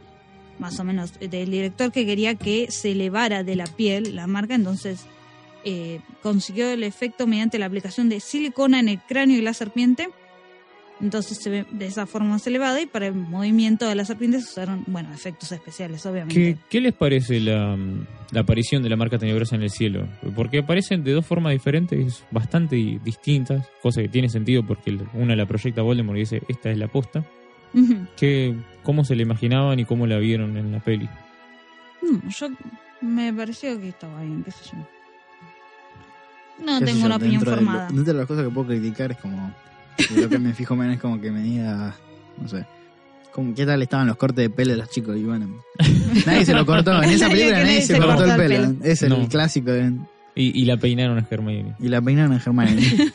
[0.60, 4.56] más o menos del director que quería que se elevara de la piel la marca,
[4.56, 5.06] entonces
[5.64, 10.10] eh, consiguió el efecto mediante la aplicación de silicona en el cráneo de la serpiente.
[11.02, 14.44] Entonces se ve de esa forma más elevada y para el movimiento de las serpientes
[14.44, 16.34] usaron, bueno, efectos especiales, obviamente.
[16.36, 17.78] ¿Qué, qué les parece la,
[18.32, 20.08] la aparición de la marca tenebrosa en el cielo?
[20.36, 25.46] Porque aparecen de dos formas diferentes, bastante distintas, cosa que tiene sentido porque una la
[25.46, 27.24] proyecta Voldemort y dice, esta es la posta.
[27.74, 27.96] Ujú.
[28.18, 31.08] ¿Qué, ¿Cómo se la imaginaban y cómo la vieron en la peli?
[32.02, 32.48] No, yo
[33.02, 34.78] me pareció que estaba bien, qué sé yo.
[36.66, 37.88] No tengo una opinión dentro de lo- formada.
[37.88, 39.54] dentro de las cosas que puedo criticar es como.
[40.16, 41.96] Lo que me fijo menos es como que me diga.
[42.42, 42.66] No sé.
[43.32, 45.16] Como, ¿Qué tal estaban los cortes de pelo de los chicos?
[45.18, 45.64] Y bueno.
[46.26, 47.02] Nadie se lo cortó.
[47.04, 48.76] En esa película nadie se cortó el pelo.
[48.84, 49.72] Es el clásico.
[49.72, 49.94] de-
[50.36, 51.76] Y, y la peinaron a Hermione.
[51.80, 52.82] y la peinaron en Hermione.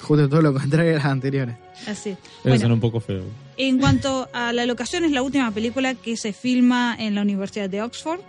[0.00, 1.56] Justo todo lo contrario a las anteriores.
[1.86, 2.10] Así.
[2.10, 3.22] Eso Bueno, suena un poco feo.
[3.56, 7.68] en cuanto a la locación, es la última película que se filma en la Universidad
[7.70, 8.20] de Oxford.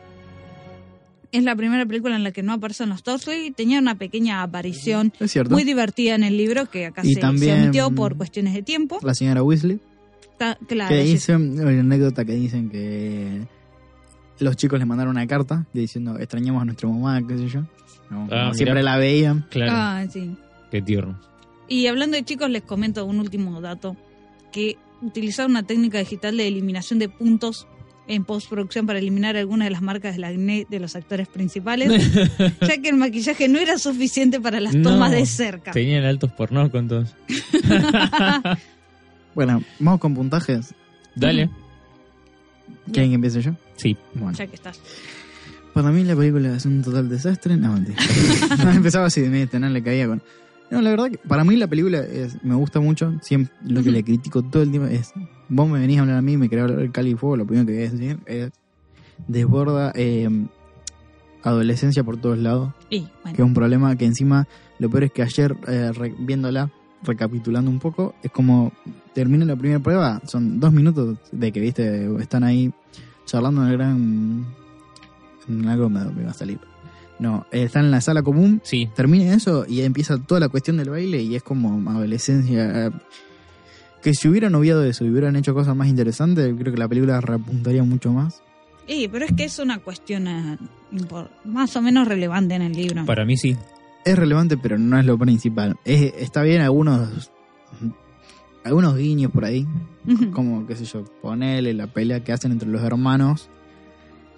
[1.31, 3.51] Es la primera película en la que no aparecen los Dursley.
[3.51, 5.53] Tenía una pequeña aparición Es cierto.
[5.53, 8.63] muy divertida en el libro que acá Y se, también- se omitió por cuestiones de
[8.63, 8.99] tiempo.
[9.03, 9.79] La señora Weasley.
[10.37, 11.13] Ta- claro, que sí.
[11.13, 13.41] dice, hay una anécdota que dicen que
[14.39, 17.61] los chicos le mandaron una carta diciendo extrañamos a nuestra mamá, qué sé yo.
[18.09, 19.45] No, Ah, siempre la veían.
[19.49, 20.35] Claro, Ah, sí.
[20.71, 21.19] qué tierno.
[21.67, 23.97] Y hablando de chicos, les comento un último dato,
[24.53, 27.67] que utilizaron una técnica digital de eliminación de puntos
[28.07, 31.91] en postproducción para eliminar algunas de las marcas del acné de los actores principales,
[32.61, 34.91] ya que el maquillaje no era suficiente para las No.
[34.91, 35.71] tomas de cerca.
[35.71, 37.15] Tenían altos pornos con todos.
[39.35, 40.73] Bueno, vamos con puntajes.
[41.13, 41.49] Dale.
[42.91, 43.51] ¿Quieren que empiece yo?
[43.75, 43.95] Sí.
[44.15, 44.35] Bueno.
[44.35, 44.81] Ya que estás.
[45.75, 47.55] Para mí la película es un total desastre.
[47.55, 48.01] No, mentira.
[48.63, 49.59] no, empezaba así, ¿viste?
[49.59, 50.23] no le caía con...
[50.69, 53.13] No, la verdad que para mí la película es, me gusta mucho.
[53.21, 55.13] Siempre lo que le critico todo el tiempo es...
[55.49, 57.45] Vos me venís a hablar a mí, me querés hablar del Cali y Fuego, lo
[57.45, 58.51] primero que voy a decir es...
[59.27, 60.29] Desborda eh,
[61.43, 62.73] adolescencia por todos lados.
[62.89, 64.47] Y, Que es bueno, un problema que encima...
[64.79, 66.69] Lo peor es que ayer, eh, re- viéndola,
[67.03, 68.71] recapitulando un poco, es como...
[69.13, 72.71] Termina la primera prueba, son dos minutos de que, viste, están ahí
[73.25, 74.45] charlando en el gran...
[75.47, 76.59] En algo me, me va a salir.
[77.19, 78.89] No, eh, están en la sala común, Sí.
[78.95, 82.87] termina eso y empieza toda la cuestión del baile y es como adolescencia.
[82.87, 82.91] eh,
[84.03, 87.19] Que si hubieran obviado eso y hubieran hecho cosas más interesantes, creo que la película
[87.19, 88.41] repuntaría mucho más.
[88.87, 90.57] y, pero es que es una cuestión eh,
[91.43, 93.03] más o menos relevante en el libro.
[93.05, 93.57] Para mí sí.
[94.05, 95.75] Es relevante, pero no es lo principal.
[95.83, 97.31] Es- está bien algunos
[98.63, 99.65] algunos guiños por ahí,
[100.33, 103.49] como, qué sé yo, ponerle la pelea que hacen entre los hermanos,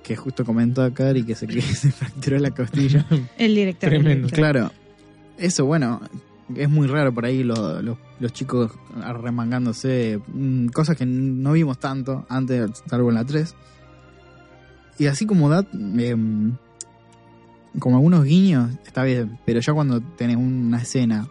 [0.04, 3.06] que justo comentó acá y que se, que se fracturó la costilla.
[3.38, 3.94] el director.
[3.94, 4.28] el Tremendo.
[4.28, 4.40] director.
[4.52, 4.72] Claro,
[5.38, 6.02] eso bueno,
[6.56, 8.72] es muy raro por ahí los, los, los chicos
[9.02, 13.56] arremangándose, mm, cosas que no vimos tanto antes, salvo en la 3.
[14.98, 16.56] Y así como da, em,
[17.80, 21.28] como algunos guiños, está bien, pero ya cuando tenés una escena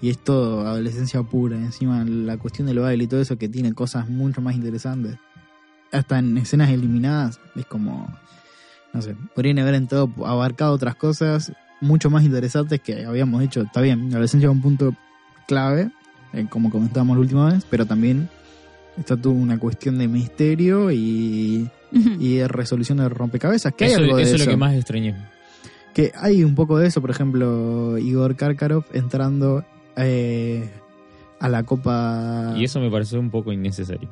[0.00, 3.72] y es todo adolescencia pura, encima la cuestión del baile y todo eso que tiene
[3.74, 5.18] cosas mucho más interesantes,
[5.92, 8.08] hasta en escenas eliminadas, es como,
[8.92, 13.62] no sé, podrían haber entrado, abarcado otras cosas mucho más interesantes que habíamos hecho.
[13.62, 14.94] Está bien, la adolescencia es un punto
[15.46, 15.90] clave,
[16.32, 18.28] eh, como comentábamos la última vez, pero también
[18.96, 23.74] está toda una cuestión de misterio y, y de resolución de rompecabezas.
[23.74, 24.42] Que hay Eso, algo de eso eso.
[24.44, 25.14] es lo que más extrañé.
[25.92, 29.64] Que hay un poco de eso, por ejemplo, Igor Karkarov entrando
[29.96, 30.70] eh,
[31.38, 32.54] a la Copa.
[32.56, 34.08] Y eso me pareció un poco innecesario.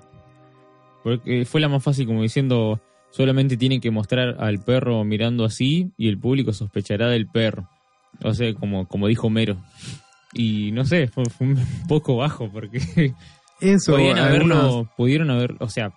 [1.03, 5.91] Porque fue la más fácil como diciendo, solamente tienen que mostrar al perro mirando así
[5.97, 7.69] y el público sospechará del perro.
[8.23, 9.57] O sea, como, como dijo Homero.
[10.35, 11.59] y no sé, fue, fue un
[11.89, 12.79] poco bajo porque
[13.61, 15.93] Eso, algunos- haberlo, pudieron haber, o sea,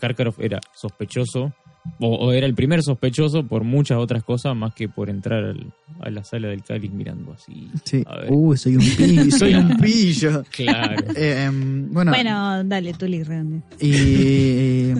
[0.00, 1.52] Karkaroff era sospechoso
[2.00, 5.72] o, o era el primer sospechoso por muchas otras cosas más que por entrar al-
[6.00, 7.70] a la sala del cáliz mirando así.
[7.84, 8.02] Sí.
[8.06, 8.28] A ver.
[8.30, 10.44] Uy, soy un pillo, soy un pillo.
[10.50, 11.04] Claro.
[11.16, 13.62] Eh, em, bueno, Bueno, dale, Tuli, redondo.
[13.80, 14.94] y eh,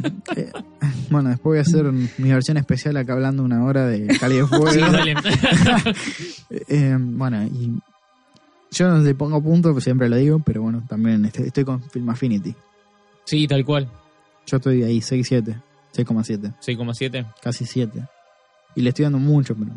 [1.10, 4.47] bueno, después voy a hacer mi versión especial acá hablando una hora de Cali de
[4.47, 4.70] Fuego.
[4.70, 5.14] Sí, dale.
[6.68, 7.78] Eh, bueno, y
[8.70, 11.82] yo no le pongo punto, pues siempre lo digo, pero bueno, también estoy, estoy con
[11.90, 12.55] Film Affinity.
[13.24, 13.89] sí, tal cual.
[14.47, 15.60] Yo estoy ahí, 6.7,
[15.94, 17.27] 6,7, 6,7.
[17.43, 18.01] casi 7.
[18.77, 19.70] Y le estoy dando mucho, pero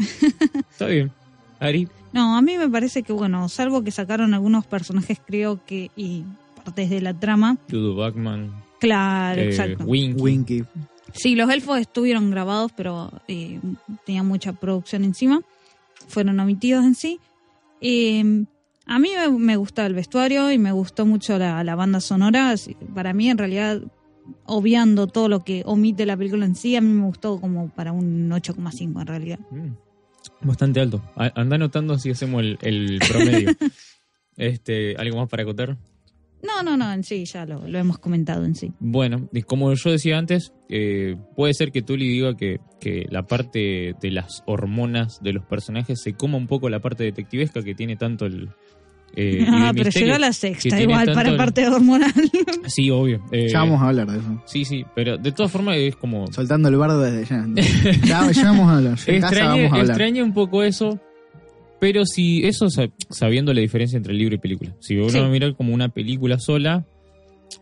[0.70, 1.10] Está bien.
[1.58, 5.90] Ari, No, a mí me parece que, bueno, salvo que sacaron algunos personajes, creo que,
[5.96, 6.24] y
[6.64, 7.58] partes de la trama.
[7.68, 9.84] Dudu Bachman, Claro, eh, exacto.
[9.84, 10.20] Winky.
[10.22, 10.64] Winky.
[11.12, 13.60] Sí, los elfos estuvieron grabados, pero eh,
[14.06, 15.42] tenían mucha producción encima.
[16.08, 17.20] Fueron omitidos en sí.
[17.82, 18.44] Eh,
[18.86, 22.54] a mí me, me gusta el vestuario y me gustó mucho la, la banda sonora.
[22.94, 23.82] Para mí, en realidad,
[24.46, 27.92] obviando todo lo que omite la película en sí, a mí me gustó como para
[27.92, 29.38] un 8,5 en realidad.
[29.50, 29.68] Mm,
[30.42, 31.02] Bastante alto.
[31.16, 33.50] Anda anotando si hacemos el, el promedio.
[34.36, 35.76] este, ¿Algo más para acotar?
[36.42, 38.72] No, no, no, en sí, ya lo, lo hemos comentado en sí.
[38.80, 43.26] Bueno, y como yo decía antes, eh, puede ser que Tully diga que, que la
[43.26, 47.74] parte de las hormonas de los personajes se coma un poco la parte detectivesca que
[47.74, 48.50] tiene tanto el...
[49.16, 52.12] eh, ah, pero llegó la sexta, igual, tanto para el- parte hormonal.
[52.66, 53.22] Sí, obvio.
[53.32, 54.42] eh, Ya vamos a hablar de eso.
[54.46, 56.26] Sí, sí, pero de todas formas es como...
[56.32, 57.46] Soltando el bardo desde ya.
[58.06, 58.92] Ya, ya vamos a hablar.
[59.06, 59.86] Extraña, vamos a hablar.
[59.86, 61.00] extraña un poco eso,
[61.80, 64.74] pero si eso sa- sabiendo la diferencia entre libro y película.
[64.80, 65.18] Si uno Sí.
[65.18, 66.84] va a mirar como una película sola,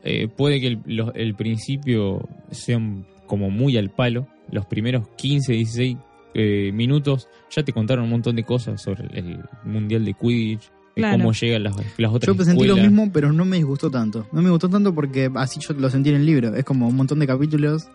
[0.05, 4.27] eh, puede que el, los- el principio sean como muy al palo.
[4.51, 5.97] Los primeros 15, 16
[6.35, 10.71] eh, minutos ya te contaron un montón de cosas sobre el, el mundial de Quidditch,
[10.99, 11.19] Claro.
[11.19, 14.27] cómo llegan las, las otras Yo pues sentí lo mismo, pero no me disgustó tanto.
[14.33, 16.55] No me gustó tanto porque así yo lo sentí en el libro.
[16.55, 17.89] Es como un montón de capítulos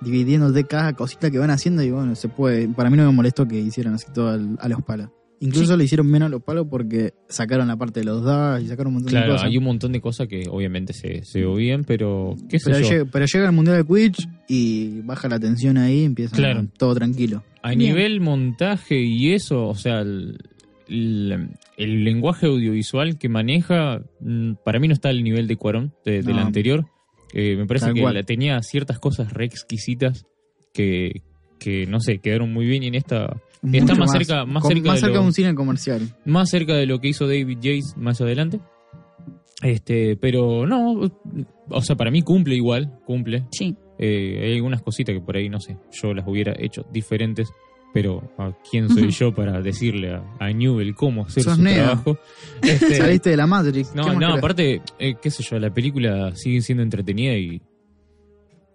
[0.00, 2.68] dividiéndote cada cosita que van haciendo y bueno, se puede.
[2.68, 5.10] Para mí no me molestó que hicieran así todo al- a los palos.
[5.42, 8.68] Incluso le hicieron menos a los palos porque sacaron la parte de los dados y
[8.68, 9.46] sacaron un montón de Claro, cosas.
[9.48, 12.90] hay un montón de cosas que obviamente se, se oían, pero qué sé pero, yo.
[12.90, 16.66] llega, pero llega el mundial de Quidditch y baja la tensión ahí y empieza Claro.
[16.76, 17.42] todo tranquilo.
[17.62, 17.78] A Bien.
[17.78, 20.38] nivel montaje y eso, o sea, el,
[20.90, 25.94] el- el lenguaje audiovisual que maneja, mm, para mí no está al nivel de Cuarón,
[26.04, 26.86] de, del anterior.
[27.32, 30.26] Eh, me parece Tal que la- tenía ciertas cosas re exquisitas
[30.74, 31.22] que,
[31.58, 33.36] que, no sé, quedaron muy bien y en esta
[33.72, 36.00] está más cerca- más con- cerca más de cerca lo- de un cine comercial.
[36.24, 38.60] más cerca de lo que hizo David Yates más adelante.
[39.62, 41.10] Este, pero no,
[41.68, 43.44] o sea, para mí cumple igual, cumple.
[43.52, 43.76] Sí.
[43.98, 47.50] Eh, hay algunas cositas que por ahí, no sé, yo las hubiera hecho diferentes,
[47.92, 51.84] pero ¿a quién soy yo para decirle a, a Newell cómo hacer Sos su Neo.
[51.84, 52.18] trabajo?
[52.62, 53.90] Este, Saliste de la Matrix.
[53.90, 57.62] ¿qué no, no, aparte, eh, qué sé yo, la película sigue siendo entretenida y,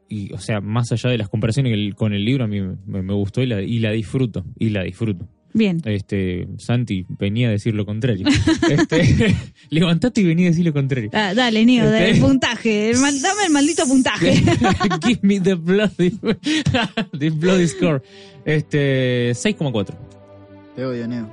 [0.09, 2.61] y o sea, más allá de las comparaciones con el, con el libro, a mí
[2.61, 5.27] me, me gustó y la, y la disfruto, y la disfruto.
[5.57, 5.81] Bien.
[5.85, 8.27] Este, Santi venía a decir lo contrario.
[8.69, 9.33] Este,
[9.69, 11.09] levantate y venía a decir lo contrario.
[11.13, 12.91] Ah, dale, Nico, Este- el puntaje.
[12.91, 14.33] El mal- dame el maldito puntaje.
[15.05, 16.11] Give me the bloody,
[17.17, 18.01] the bloody score.
[18.43, 19.95] Este, 6,4.
[20.75, 21.29] Te odio, Neo.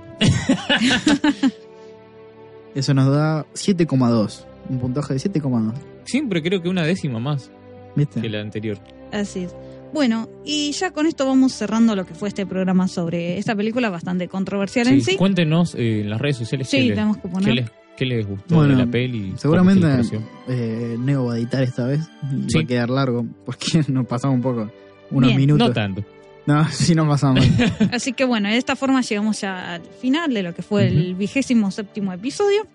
[2.75, 4.45] Eso nos da 7,2.
[4.69, 5.73] Un puntaje de 7,2.
[6.05, 7.51] Siempre creo que una décima más
[7.97, 8.21] ¿Viste?
[8.21, 8.79] que la anterior.
[9.13, 9.55] Así es.
[9.93, 13.91] Bueno, y ya con esto vamos cerrando lo que fue este programa sobre esta película
[13.91, 15.17] bastante controversial en sí.
[15.17, 17.49] Cuéntenos eh, en las redes sociales Sí, qué, les, tenemos que poner.
[17.49, 19.35] qué les, qué les gustó Bueno, de la peli.
[19.37, 22.01] Seguramente se eh, Neo va a editar esta vez.
[22.49, 22.57] Sí.
[22.57, 24.71] Va a quedar largo porque nos pasamos un poco.
[25.11, 25.41] Unos Bien.
[25.41, 25.69] minutos.
[25.69, 26.05] No tanto.
[26.47, 27.45] No, sí nos pasamos.
[27.93, 31.15] Así que bueno, de esta forma llegamos ya al final de lo que fue el
[31.15, 32.67] vigésimo séptimo episodio.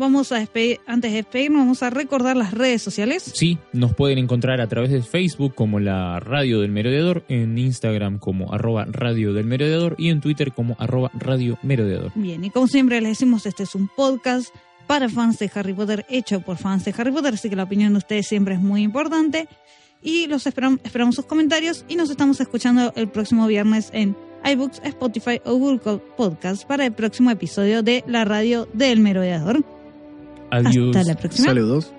[0.00, 3.30] Vamos a despedir, antes de despedirnos, vamos a recordar las redes sociales.
[3.34, 8.18] Sí, nos pueden encontrar a través de Facebook como la Radio del Merodeador, en Instagram
[8.18, 12.12] como arroba Radio del Merodeador y en Twitter como arroba Radio Merodeador.
[12.14, 14.54] Bien, y como siempre les decimos, este es un podcast
[14.86, 17.92] para fans de Harry Potter, hecho por fans de Harry Potter, así que la opinión
[17.92, 19.46] de ustedes siempre es muy importante.
[20.02, 24.16] Y los esperam- esperamos sus comentarios y nos estamos escuchando el próximo viernes en
[24.50, 29.62] iBooks, Spotify o Google Podcast para el próximo episodio de La Radio del Merodeador.
[30.50, 30.96] Adiós.
[30.96, 31.48] Hasta la próxima.
[31.48, 31.92] Saludos.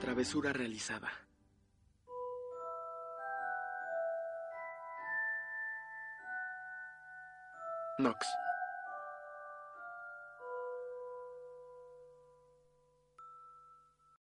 [0.00, 1.08] Travesura realizada.
[7.98, 8.26] Nox.